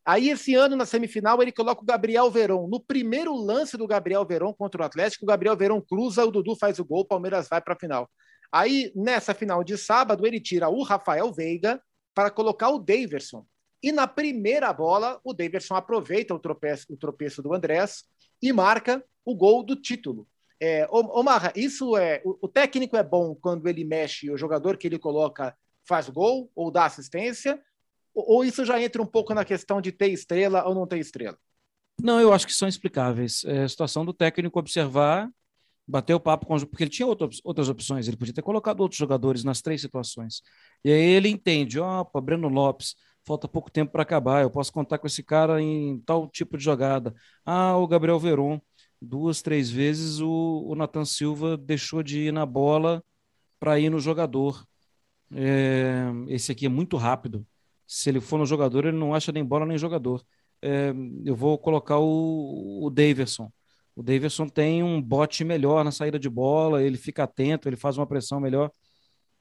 [0.06, 2.68] Aí, esse ano, na semifinal, ele coloca o Gabriel Veron.
[2.68, 6.56] No primeiro lance do Gabriel Veron contra o Atlético, o Gabriel Veron cruza, o Dudu
[6.56, 8.10] faz o gol, o Palmeiras vai para a final.
[8.52, 11.82] Aí, nessa final de sábado, ele tira o Rafael Veiga
[12.14, 13.46] para colocar o Daverson.
[13.84, 18.06] E na primeira bola, o Daverson aproveita o tropeço, o tropeço do Andrés
[18.42, 20.28] e marca o gol do título.
[20.60, 22.22] É, Omar, isso é.
[22.26, 25.56] O, o, técnico é bom quando ele mexe, o jogador que ele coloca
[25.88, 27.62] faz gol ou dá assistência,
[28.26, 31.38] ou, isso já entra um pouco na questão de ter estrela ou não ter estrela?
[32.02, 33.44] Não, eu acho que são explicáveis.
[33.46, 35.30] É a situação do técnico observar,
[35.88, 39.44] bater o papo com porque ele tinha outras opções, ele podia ter colocado outros jogadores
[39.44, 40.42] nas três situações.
[40.84, 44.98] E aí ele entende, opa, Breno Lopes, falta pouco tempo para acabar, eu posso contar
[44.98, 47.16] com esse cara em tal tipo de jogada.
[47.46, 48.60] Ah, o Gabriel Veron,
[49.02, 53.04] duas, três vezes o, o Nathan Silva deixou de ir na bola
[53.60, 54.66] para ir no jogador.
[55.32, 57.46] É, esse aqui é muito rápido.
[57.88, 60.24] Se ele for no jogador, ele não acha nem bola nem jogador.
[60.62, 60.94] É,
[61.26, 62.92] eu vou colocar o, o.
[63.98, 67.98] O Daverson tem um bote melhor na saída de bola, ele fica atento, ele faz
[67.98, 68.72] uma pressão melhor.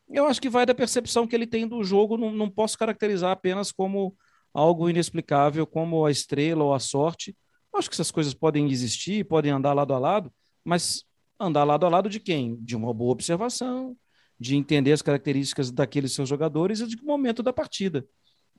[0.08, 3.32] Eu acho que vai da percepção que ele tem do jogo, não, não posso caracterizar
[3.32, 4.16] apenas como
[4.54, 7.36] algo inexplicável, como a estrela ou a sorte.
[7.74, 10.32] Acho que essas coisas podem existir, podem andar lado a lado,
[10.64, 11.04] mas
[11.38, 12.56] andar lado a lado de quem?
[12.56, 13.94] De uma boa observação,
[14.40, 18.06] de entender as características daqueles seus jogadores e de momento da partida.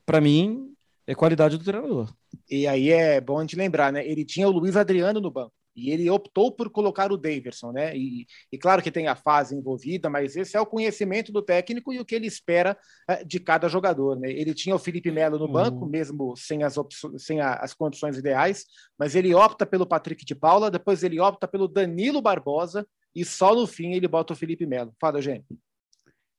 [0.08, 0.72] Para mim,
[1.06, 2.10] é qualidade do treinador.
[2.50, 4.08] E aí é bom a gente lembrar, né?
[4.08, 5.52] Ele tinha o Luiz Adriano no banco.
[5.76, 7.94] E ele optou por colocar o Daverson, né?
[7.94, 11.92] E, e, claro que tem a fase envolvida, mas esse é o conhecimento do técnico
[11.92, 12.74] e o que ele espera
[13.10, 14.30] uh, de cada jogador, né?
[14.32, 15.90] Ele tinha o Felipe Melo no banco, uhum.
[15.90, 16.76] mesmo sem, as,
[17.18, 18.64] sem a, as condições ideais,
[18.98, 23.54] mas ele opta pelo Patrick de Paula, depois ele opta pelo Danilo Barbosa e só
[23.54, 24.94] no fim ele bota o Felipe Melo.
[24.98, 25.44] Fala, gente.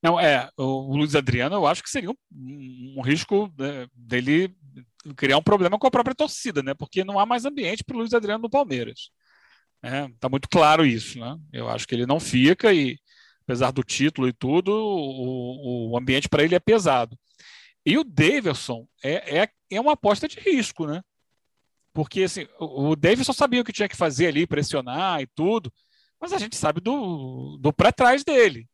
[0.01, 2.15] Não, é, o Luiz Adriano eu acho que seria um,
[2.97, 4.55] um risco né, dele
[5.15, 6.73] criar um problema com a própria torcida, né?
[6.73, 9.11] Porque não há mais ambiente para o Luiz Adriano no Palmeiras.
[9.81, 10.09] Né?
[10.19, 11.37] Tá muito claro isso, né?
[11.51, 12.97] Eu acho que ele não fica e,
[13.43, 17.17] apesar do título e tudo, o, o ambiente para ele é pesado.
[17.85, 21.01] E o Davidson é, é, é uma aposta de risco, né?
[21.93, 25.73] Porque assim, o, o Davidson sabia o que tinha que fazer ali, pressionar e tudo,
[26.19, 28.67] mas a gente sabe do, do para trás dele.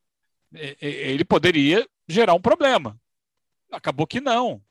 [0.54, 3.00] Ele poderia gerar um problema.
[3.72, 4.62] Acabou que não.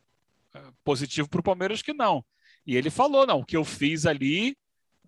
[0.54, 2.24] É, positivo para o Palmeiras que não.
[2.66, 4.56] E ele falou: não, o que eu fiz ali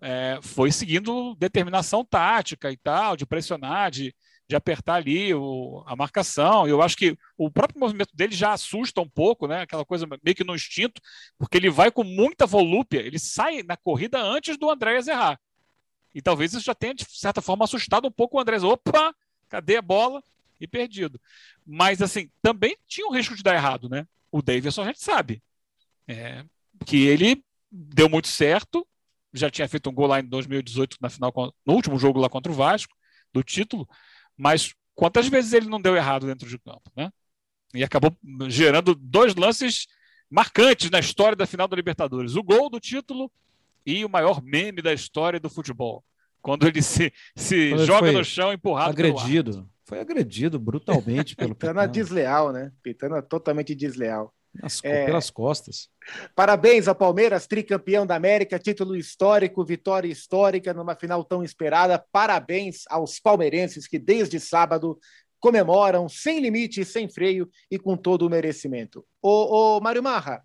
[0.01, 4.13] é, foi seguindo determinação tática e tal, de pressionar, de,
[4.47, 6.67] de apertar ali o, a marcação.
[6.67, 9.61] Eu acho que o próprio movimento dele já assusta um pouco, né?
[9.61, 11.01] Aquela coisa meio que no instinto,
[11.37, 15.39] porque ele vai com muita volúpia, ele sai na corrida antes do Andréas errar.
[16.13, 18.63] E talvez isso já tenha, de certa forma, assustado um pouco o Andrés.
[18.63, 19.13] Opa,
[19.47, 20.21] cadê a bola?
[20.59, 21.19] E perdido.
[21.65, 24.07] Mas, assim, também tinha o risco de dar errado, né?
[24.31, 25.41] O Davidson a gente sabe.
[26.07, 26.43] É,
[26.85, 28.87] que ele deu muito certo,
[29.33, 31.33] já tinha feito um gol lá em 2018 na final,
[31.65, 32.95] no último jogo lá contra o Vasco,
[33.33, 33.87] do título,
[34.35, 37.11] mas quantas vezes ele não deu errado dentro de campo, né?
[37.73, 38.15] E acabou
[38.47, 39.87] gerando dois lances
[40.29, 43.31] marcantes na história da final da Libertadores: o gol do título
[43.85, 46.03] e o maior meme da história do futebol.
[46.41, 48.91] Quando ele se, se joga no chão empurrado.
[48.91, 49.69] Agredido.
[49.87, 52.73] Foi agredido brutalmente pelo Pitana desleal, né?
[52.83, 54.33] Pitana totalmente desleal.
[54.53, 55.05] Nas, é...
[55.05, 55.87] Pelas costas.
[56.35, 62.03] Parabéns ao Palmeiras, tricampeão da América, título histórico, vitória histórica numa final tão esperada.
[62.11, 64.99] Parabéns aos palmeirenses que desde sábado
[65.39, 69.05] comemoram sem limite, sem freio e com todo o merecimento.
[69.21, 70.43] Ô, ô Mário Marra,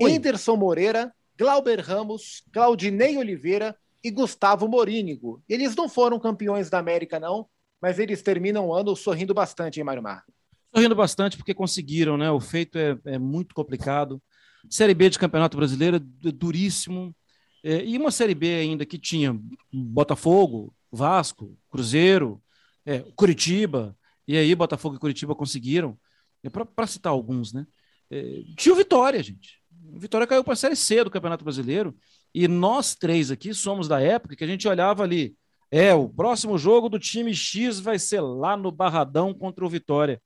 [0.00, 0.12] Oi.
[0.12, 5.42] Anderson Moreira, Glauber Ramos, Claudinei Oliveira e Gustavo Morínigo.
[5.48, 7.48] Eles não foram campeões da América, não,
[7.80, 10.24] mas eles terminam o ano sorrindo bastante, hein, Mário Marra?
[10.66, 12.30] Estou rindo bastante porque conseguiram, né?
[12.30, 14.20] O feito é, é muito complicado.
[14.68, 16.00] Série B de Campeonato Brasileiro é
[16.32, 17.14] duríssimo.
[17.62, 19.38] É, e uma Série B ainda que tinha
[19.72, 22.42] Botafogo, Vasco, Cruzeiro,
[22.84, 23.96] é, Curitiba.
[24.26, 25.98] E aí Botafogo e Curitiba conseguiram.
[26.42, 27.66] É para citar alguns, né?
[28.10, 29.62] É, tinha Vitória, gente.
[29.96, 31.96] Vitória caiu para a Série C do Campeonato Brasileiro.
[32.34, 35.36] E nós três aqui somos da época que a gente olhava ali.
[35.76, 40.20] É, o próximo jogo do time X vai ser lá no Barradão contra o Vitória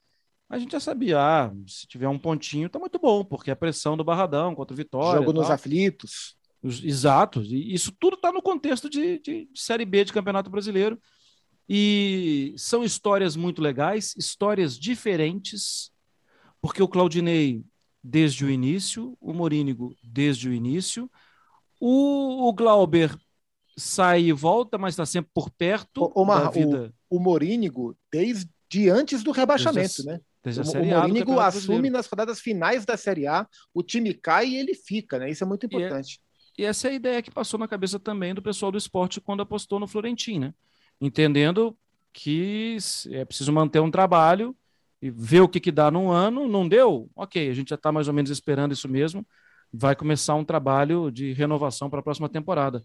[0.49, 3.97] a gente já sabia, ah, se tiver um pontinho, tá muito bom, porque a pressão
[3.97, 5.21] do Barradão contra o Vitória.
[5.21, 6.37] Jogo nos aflitos.
[6.63, 7.43] Exato.
[7.43, 10.99] E isso tudo está no contexto de, de, Série B de Campeonato Brasileiro.
[11.69, 15.91] E são histórias muito legais, histórias diferentes,
[16.63, 17.63] porque o Claudinei,
[18.03, 21.11] desde o início, o Morínigo, desde o início,
[21.79, 23.15] O, o Glauber
[23.79, 26.93] sai e volta, mas está sempre por perto O, o, da Mar- vida.
[27.09, 30.21] o, o Morínigo, desde antes do rebaixamento, Desde né?
[30.45, 34.49] desde a O, o Morínigo assume nas rodadas finais da Série A, o time cai
[34.49, 35.31] e ele fica, né?
[35.31, 36.21] Isso é muito importante.
[36.59, 39.43] E essa é a ideia que passou na cabeça também do pessoal do esporte quando
[39.43, 40.55] apostou no Florentino, né?
[41.01, 41.77] Entendendo
[42.13, 42.77] que
[43.11, 44.57] é preciso manter um trabalho
[45.01, 46.49] e ver o que, que dá num ano.
[46.49, 47.09] Não deu?
[47.15, 49.25] Ok, a gente já está mais ou menos esperando isso mesmo.
[49.73, 52.83] Vai começar um trabalho de renovação para a próxima temporada.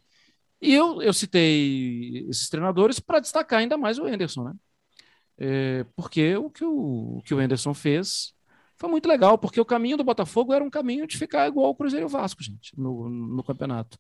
[0.64, 4.54] E eu, eu citei esses treinadores para destacar ainda mais o Anderson, né?
[5.38, 8.34] É, porque o que o, o que o Anderson fez
[8.78, 11.76] foi muito legal, porque o caminho do Botafogo era um caminho de ficar igual o
[11.76, 13.98] Cruzeiro e o Vasco, gente, no, no campeonato.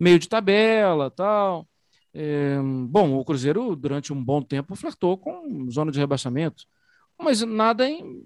[0.00, 1.68] Meio de tabela, tal.
[2.14, 2.56] É,
[2.88, 6.64] bom, o Cruzeiro, durante um bom tempo, flertou com zona de rebaixamento,
[7.18, 8.24] mas nada em.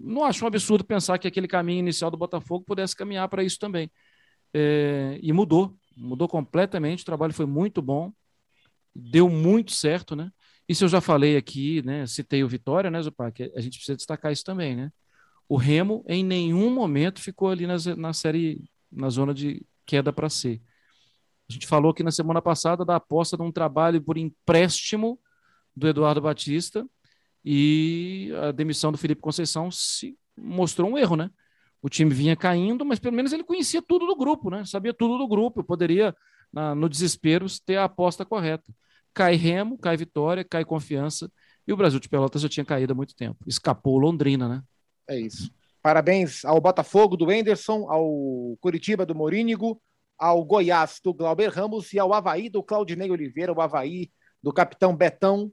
[0.00, 3.58] Não acho um absurdo pensar que aquele caminho inicial do Botafogo pudesse caminhar para isso
[3.58, 3.90] também.
[4.52, 7.02] É, e mudou, mudou completamente.
[7.02, 8.12] O trabalho foi muito bom,
[8.94, 10.30] deu muito certo, né?
[10.68, 12.06] Isso eu já falei aqui, né?
[12.06, 13.52] Citei o Vitória, né, Zupac?
[13.54, 14.90] A gente precisa destacar isso também, né?
[15.48, 20.30] O Remo em nenhum momento ficou ali na, na série, na zona de queda para
[20.30, 20.60] C.
[21.48, 25.20] A gente falou aqui na semana passada da aposta de um trabalho por empréstimo
[25.76, 26.86] do Eduardo Batista
[27.44, 31.30] e a demissão do Felipe Conceição se mostrou um erro, né?
[31.84, 34.64] O time vinha caindo, mas pelo menos ele conhecia tudo do grupo, né?
[34.64, 36.16] Sabia tudo do grupo, poderia,
[36.50, 38.72] na, no desespero, ter a aposta correta.
[39.12, 41.30] Cai Remo, cai Vitória, cai Confiança,
[41.68, 43.36] e o Brasil de Pelotas já tinha caído há muito tempo.
[43.46, 44.62] Escapou Londrina, né?
[45.06, 45.52] É isso.
[45.82, 49.78] Parabéns ao Botafogo do Enderson, ao Curitiba do Morínigo,
[50.18, 54.10] ao Goiás do Glauber Ramos e ao Havaí do Claudinei Oliveira, o Havaí
[54.42, 55.52] do capitão Betão,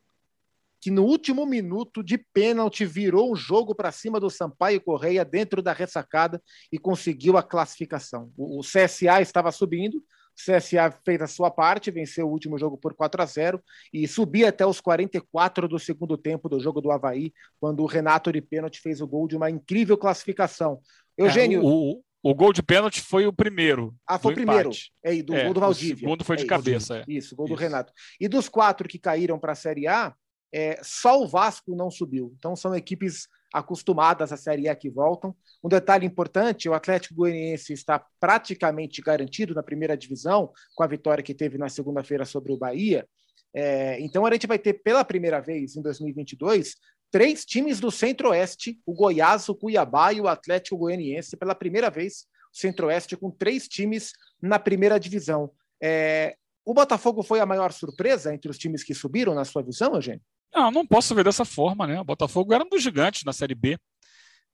[0.82, 5.62] que no último minuto de pênalti virou um jogo para cima do Sampaio Correia dentro
[5.62, 6.42] da ressacada
[6.72, 8.32] e conseguiu a classificação.
[8.36, 10.04] O, o CSA estava subindo, o
[10.36, 13.62] CSA fez a sua parte, venceu o último jogo por 4 a 0
[13.94, 18.32] e subia até os 44 do segundo tempo do jogo do Havaí, quando o Renato
[18.32, 20.80] de pênalti fez o gol de uma incrível classificação.
[21.16, 21.60] Eugênio.
[21.60, 23.94] É, o, o gol de pênalti foi o primeiro.
[24.08, 24.70] Ah, foi o do primeiro.
[24.70, 24.92] empate.
[25.04, 25.98] É, do É, gol do o Valdívia.
[25.98, 27.06] segundo foi de É cabeça, é.
[27.08, 27.62] Isso, gol do Isso.
[27.62, 27.94] Renato.
[28.20, 30.16] E dos quatro que caíram para a Série A,
[30.54, 32.34] é, só o Vasco não subiu.
[32.38, 35.36] Então são equipes acostumadas à Série A que voltam.
[35.64, 41.24] Um detalhe importante: o Atlético Goianiense está praticamente garantido na primeira divisão, com a vitória
[41.24, 43.08] que teve na segunda-feira sobre o Bahia.
[43.54, 46.76] É, então a gente vai ter pela primeira vez em 2022
[47.12, 51.38] três times do Centro-Oeste: o Goiás, o Cuiabá e o Atlético Goianiense.
[51.38, 55.52] Pela primeira vez, Centro-Oeste com três times na primeira divisão.
[55.82, 59.96] É, o Botafogo foi a maior surpresa entre os times que subiram, na sua visão,
[59.96, 60.22] Eugênio?
[60.54, 62.00] Não, não posso ver dessa forma, né?
[62.00, 63.78] O Botafogo era um dos gigantes na Série B.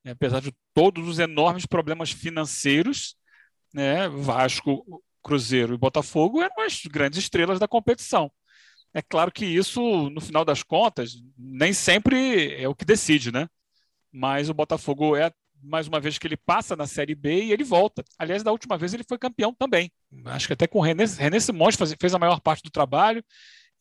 [0.04, 0.12] né?
[0.12, 3.16] Apesar de todos os enormes problemas financeiros,
[3.74, 4.08] né?
[4.10, 8.32] Vasco, Cruzeiro e Botafogo eram as grandes estrelas da competição.
[8.94, 13.48] É claro que isso, no final das contas, nem sempre é o que decide, né?
[14.12, 15.32] Mas o Botafogo é
[15.62, 18.04] mais uma vez que ele passa na Série B e ele volta.
[18.18, 19.92] Aliás, da última vez ele foi campeão também.
[20.26, 23.24] Acho que até com o René, René Simões fez a maior parte do trabalho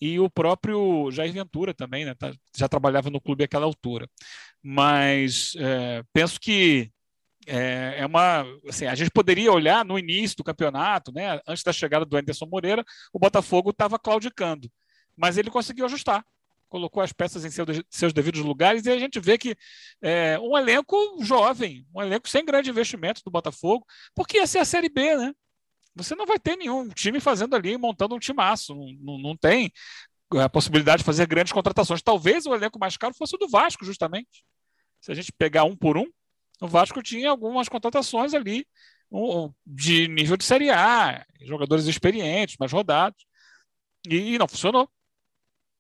[0.01, 2.15] e o próprio Jair Ventura também, né?
[2.15, 4.09] tá- já trabalhava no clube àquela altura.
[4.63, 6.91] Mas é, penso que
[7.47, 8.45] é, é uma.
[8.69, 11.41] Assim, a gente poderia olhar no início do campeonato, né?
[11.47, 14.71] Antes da chegada do Anderson Moreira, o Botafogo estava claudicando,
[15.17, 16.25] mas ele conseguiu ajustar.
[16.69, 19.57] Colocou as peças em seu- seus devidos lugares e a gente vê que
[20.03, 24.65] é, um elenco jovem, um elenco sem grande investimento do Botafogo, porque essa é a
[24.65, 25.33] Série B, né?
[25.97, 28.75] Você não vai ter nenhum time fazendo ali, montando um timaço.
[29.01, 29.73] Não, não, tem
[30.33, 32.03] a possibilidade de fazer grandes contratações.
[32.03, 34.45] Talvez o elenco mais caro fosse o do Vasco, justamente.
[35.01, 36.07] Se a gente pegar um por um,
[36.61, 38.67] o Vasco tinha algumas contratações ali
[39.67, 43.25] de nível de Série A, jogadores experientes, mais rodados,
[44.07, 44.89] e, não funcionou.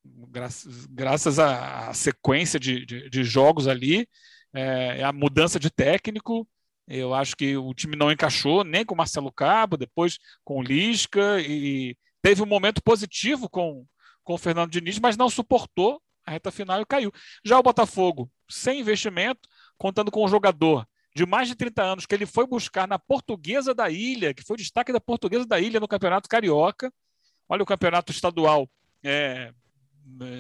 [0.05, 4.09] Graças, graças à, sequência de, de, de jogos ali,
[4.55, 6.48] é, a mudança de técnico,
[6.87, 10.62] eu acho que o time não encaixou nem com o Marcelo Cabo, depois com o
[10.62, 13.85] Lisca, e teve um momento positivo com,
[14.22, 17.12] com o Fernando Diniz, mas não suportou a reta final e caiu.
[17.44, 22.14] Já o Botafogo, sem investimento, contando com um jogador de mais de 30 anos que
[22.14, 25.89] ele foi buscar na Portuguesa da Ilha, que foi destaque da Portuguesa da Ilha no
[25.89, 26.93] Campeonato Carioca.
[27.49, 28.68] Olha o campeonato estadual
[29.03, 29.53] é,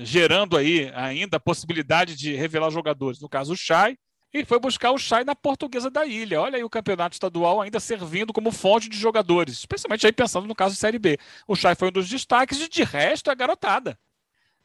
[0.02, 3.96] gerando aí ainda a possibilidade de revelar jogadores, no caso o Chay,
[4.32, 6.40] e foi buscar o Chay na Portuguesa da Ilha.
[6.40, 10.54] Olha aí o campeonato estadual ainda servindo como fonte de jogadores, especialmente aí pensando no
[10.54, 11.18] caso de Série B.
[11.46, 13.98] O Chay foi um dos destaques e de resto é garotada.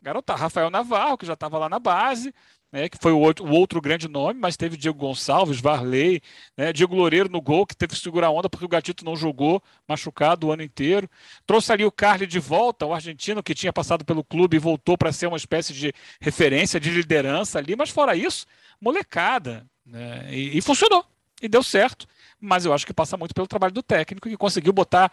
[0.02, 2.34] Garotada, Rafael Navarro, que já estava lá na base,
[2.72, 6.22] né, que foi o outro, o outro, grande nome, mas teve Diego Gonçalves, Varley,
[6.56, 9.16] né, Diego Loureiro no gol, que teve que segurar a onda porque o Gatito não
[9.16, 11.10] jogou, machucado o ano inteiro.
[11.46, 14.98] Trouxe ali o Carly de volta, o argentino que tinha passado pelo clube e voltou
[14.98, 18.46] para ser uma espécie de referência, de liderança ali, mas fora isso,
[18.80, 19.66] molecada.
[19.86, 21.06] Né, e, e funcionou,
[21.42, 22.08] e deu certo.
[22.40, 25.12] Mas eu acho que passa muito pelo trabalho do técnico, que conseguiu botar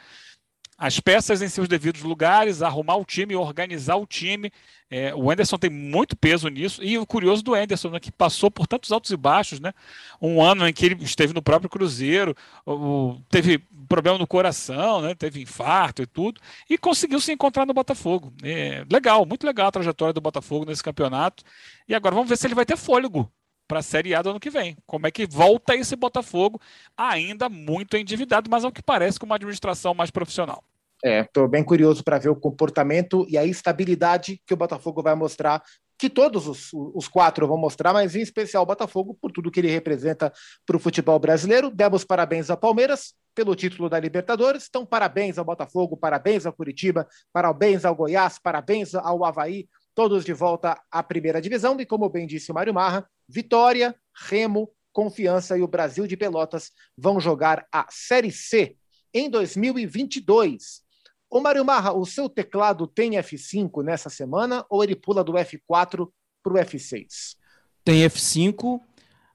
[0.79, 4.53] as peças em seus devidos lugares, arrumar o time, organizar o time.
[4.89, 6.83] É, o Anderson tem muito peso nisso.
[6.85, 9.75] E o curioso do Anderson, né, que passou por tantos altos e baixos, né?
[10.23, 13.59] Um ano em que ele esteve no próprio Cruzeiro, o, teve
[13.89, 15.17] problema no coração, né?
[15.17, 18.33] Teve infarto e tudo, e conseguiu se encontrar no Botafogo.
[18.43, 21.43] É, legal, muito legal a trajetória do Botafogo nesse campeonato.
[21.89, 23.29] E agora vamos ver se ele vai ter fôlego
[23.67, 24.77] para a Série A do ano que vem.
[24.87, 26.61] Como é que volta esse Botafogo,
[26.97, 30.65] ainda muito endividado, mas ao que parece com uma administração mais profissional.
[31.05, 35.15] Estou é, bem curioso para ver o comportamento e a estabilidade que o Botafogo vai
[35.15, 35.63] mostrar,
[35.97, 39.61] que todos os, os quatro vão mostrar, mas em especial o Botafogo, por tudo que
[39.61, 40.33] ele representa
[40.65, 41.71] para o futebol brasileiro.
[41.71, 44.67] Demos parabéns ao Palmeiras pelo título da Libertadores.
[44.69, 50.33] Então, parabéns ao Botafogo, parabéns ao Curitiba, parabéns ao Goiás, parabéns ao Havaí, todos de
[50.33, 51.79] volta à primeira divisão.
[51.81, 53.95] E como bem disse o Mário Marra, Vitória,
[54.29, 58.77] Remo, Confiança e o Brasil de Pelotas vão jogar a Série C
[59.15, 60.88] em 2022.
[61.31, 66.09] Ô Mário Marra, o seu teclado tem F5 nessa semana ou ele pula do F4
[66.43, 67.37] para o F6?
[67.85, 68.81] Tem F5,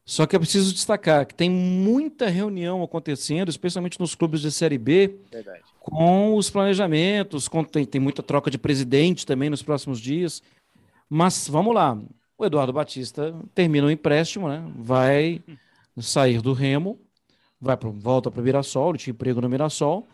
[0.03, 4.77] só que é preciso destacar que tem muita reunião acontecendo, especialmente nos clubes de Série
[4.79, 5.61] B, Verdade.
[5.79, 10.41] com os planejamentos, com, tem, tem muita troca de presidente também nos próximos dias.
[11.07, 11.95] Mas vamos lá,
[12.35, 14.63] o Eduardo Batista termina o empréstimo, né?
[14.75, 15.43] vai
[15.99, 16.99] sair do Remo,
[17.61, 20.07] vai pro, volta para o Mirassol, ele tinha emprego no Mirassol,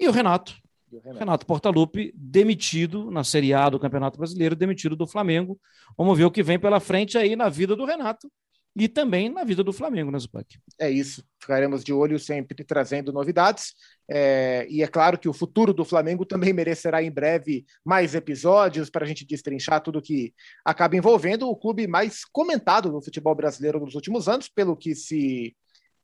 [0.00, 0.61] e o Renato
[0.98, 1.18] Renato.
[1.18, 5.58] Renato Portaluppi, demitido na Série A do Campeonato Brasileiro, demitido do Flamengo.
[5.96, 8.30] Vamos ver o que vem pela frente aí na vida do Renato
[8.74, 10.58] e também na vida do Flamengo, né, Zupac?
[10.78, 11.22] É isso.
[11.38, 13.74] Ficaremos de olho sempre trazendo novidades.
[14.08, 14.66] É...
[14.68, 19.04] e é claro que o futuro do Flamengo também merecerá em breve mais episódios para
[19.04, 20.32] a gente destrinchar tudo que
[20.64, 25.54] acaba envolvendo o clube mais comentado no futebol brasileiro nos últimos anos, pelo que se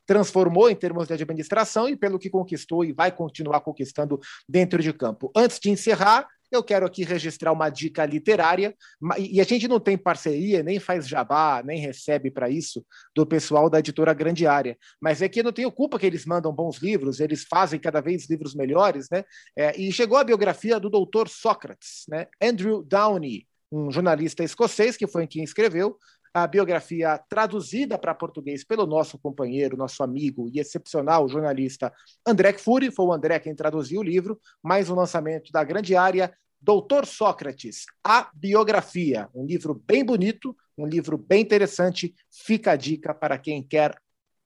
[0.09, 4.91] transformou em termos de administração e pelo que conquistou e vai continuar conquistando dentro de
[4.91, 5.31] campo.
[5.37, 8.75] Antes de encerrar, eu quero aqui registrar uma dica literária,
[9.19, 12.83] e a gente não tem parceria, nem faz jabá, nem recebe para isso
[13.15, 14.79] do pessoal da editora Grande Área.
[14.99, 18.01] Mas é que eu não tenho culpa que eles mandam bons livros, eles fazem cada
[18.01, 19.25] vez livros melhores, né?
[19.55, 22.27] É, e chegou a biografia do doutor Sócrates, né?
[22.43, 25.99] Andrew Downey, um jornalista escocês que foi quem escreveu,
[26.43, 31.93] a biografia traduzida para português pelo nosso companheiro, nosso amigo e excepcional jornalista
[32.27, 36.33] André Fury, foi o André quem traduziu o livro, mais um lançamento da grande área
[36.61, 43.15] Doutor Sócrates, a biografia, um livro bem bonito, um livro bem interessante, fica a dica
[43.15, 43.97] para quem quer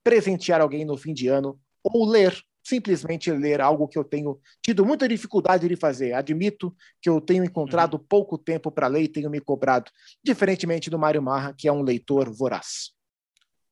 [0.03, 4.85] presentear alguém no fim de ano ou ler simplesmente ler algo que eu tenho tido
[4.85, 6.13] muita dificuldade de fazer.
[6.13, 8.05] Admito que eu tenho encontrado uhum.
[8.07, 9.91] pouco tempo para ler e tenho me cobrado,
[10.23, 12.91] diferentemente do Mário Marra, que é um leitor voraz.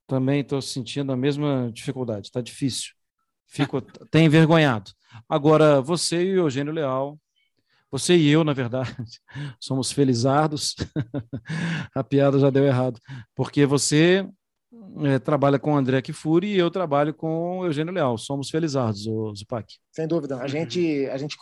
[0.05, 2.91] Também estou sentindo a mesma dificuldade, está difícil.
[3.47, 4.91] Fico até envergonhado.
[5.27, 7.17] Agora, você e o Eugênio Leal,
[7.89, 8.95] você e eu, na verdade,
[9.59, 10.75] somos felizardos.
[11.95, 12.99] a piada já deu errado,
[13.35, 14.27] porque você
[15.03, 18.17] é, trabalha com o André Kifuri e eu trabalho com o Eugênio Leal.
[18.17, 19.75] Somos felizardos, o Zupac.
[19.91, 20.37] Sem dúvida.
[20.37, 21.37] A gente, a gente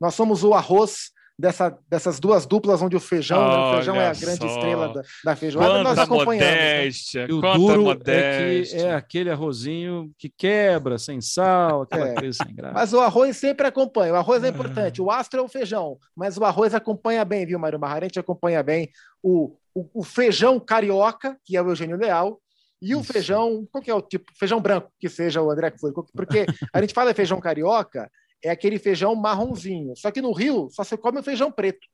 [0.00, 3.56] nós somos o arroz dessa, dessas duas duplas onde o feijão, né?
[3.56, 4.46] o feijão é a grande só.
[4.46, 6.50] estrela da, da feijoada, quanta nós acompanhamos.
[6.50, 6.76] Né?
[6.78, 7.28] Modéstia, né?
[7.30, 8.76] E o duro modéstia.
[8.76, 12.14] é que é aquele arrozinho que quebra, sem sal, aquela é.
[12.14, 12.74] coisa sem graça.
[12.74, 16.36] Mas o arroz sempre acompanha, o arroz é importante, o astro é o feijão, mas
[16.36, 17.98] o arroz acompanha bem, viu, Mário Marra?
[17.98, 18.90] A gente acompanha bem
[19.22, 22.40] o, o, o feijão carioca, que é o Eugênio Leal,
[22.80, 24.30] e o feijão, qual que é o tipo?
[24.36, 25.92] Feijão branco, que seja o André que foi.
[25.92, 28.10] Porque a gente fala feijão carioca,
[28.42, 29.94] é aquele feijão marronzinho.
[29.96, 31.86] Só que no Rio só se come o feijão preto.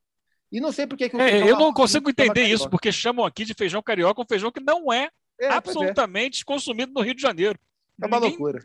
[0.52, 3.54] E não sei por que, é, Eu não consigo entender isso, porque chamam aqui de
[3.54, 5.08] feijão carioca um feijão que não é,
[5.40, 5.52] é, é.
[5.52, 6.44] absolutamente é.
[6.44, 7.58] consumido no Rio de Janeiro.
[8.00, 8.62] É uma ninguém, loucura.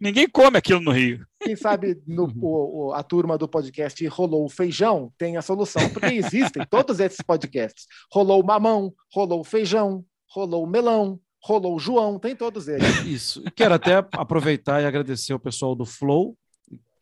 [0.00, 1.26] Ninguém come aquilo no Rio.
[1.40, 6.06] Quem sabe no, o, a turma do podcast Rolou o Feijão tem a solução, porque
[6.14, 7.86] existem todos esses podcasts.
[8.10, 12.86] Rolou o mamão, rolou o feijão, rolou o melão, rolou o João, tem todos eles.
[13.04, 13.42] Isso.
[13.54, 16.36] Quero até aproveitar e agradecer ao pessoal do Flow,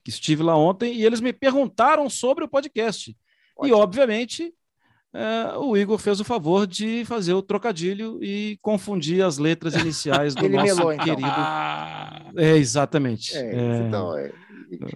[0.04, 3.16] que estive lá ontem, e eles me perguntaram sobre o podcast.
[3.56, 3.76] Ótimo.
[3.76, 4.54] E, obviamente,
[5.12, 10.34] é, o Igor fez o favor de fazer o trocadilho e confundir as letras iniciais
[10.34, 11.04] do nosso melou, então.
[11.04, 11.28] querido.
[11.28, 12.30] Ah.
[12.36, 13.36] É, exatamente.
[13.36, 13.78] É, é...
[13.78, 14.30] Então, é...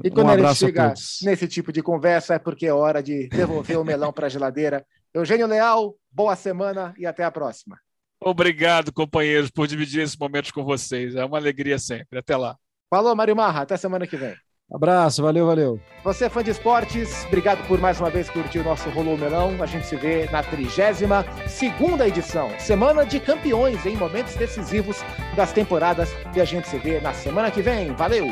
[0.05, 3.79] E, quando um ele chega nesse tipo de conversa, é porque é hora de devolver
[3.79, 4.85] o melão para a geladeira.
[5.15, 7.79] Eugênio Leal, boa semana e até a próxima.
[8.25, 11.17] Obrigado, companheiros, por dividir esses momentos com vocês.
[11.17, 12.19] É uma alegria sempre.
[12.19, 12.57] Até lá.
[12.89, 13.63] Falou, Mário Marra.
[13.63, 14.35] Até semana que vem.
[14.73, 15.81] Abraço, valeu, valeu.
[16.03, 19.63] Você é fã de esportes, obrigado por mais uma vez curtir o nosso Rolou Melão.
[19.63, 24.97] A gente se vê na 32 segunda edição, Semana de Campeões, em momentos decisivos
[25.37, 26.09] das temporadas.
[26.35, 27.93] E a gente se vê na semana que vem.
[27.95, 28.29] Valeu!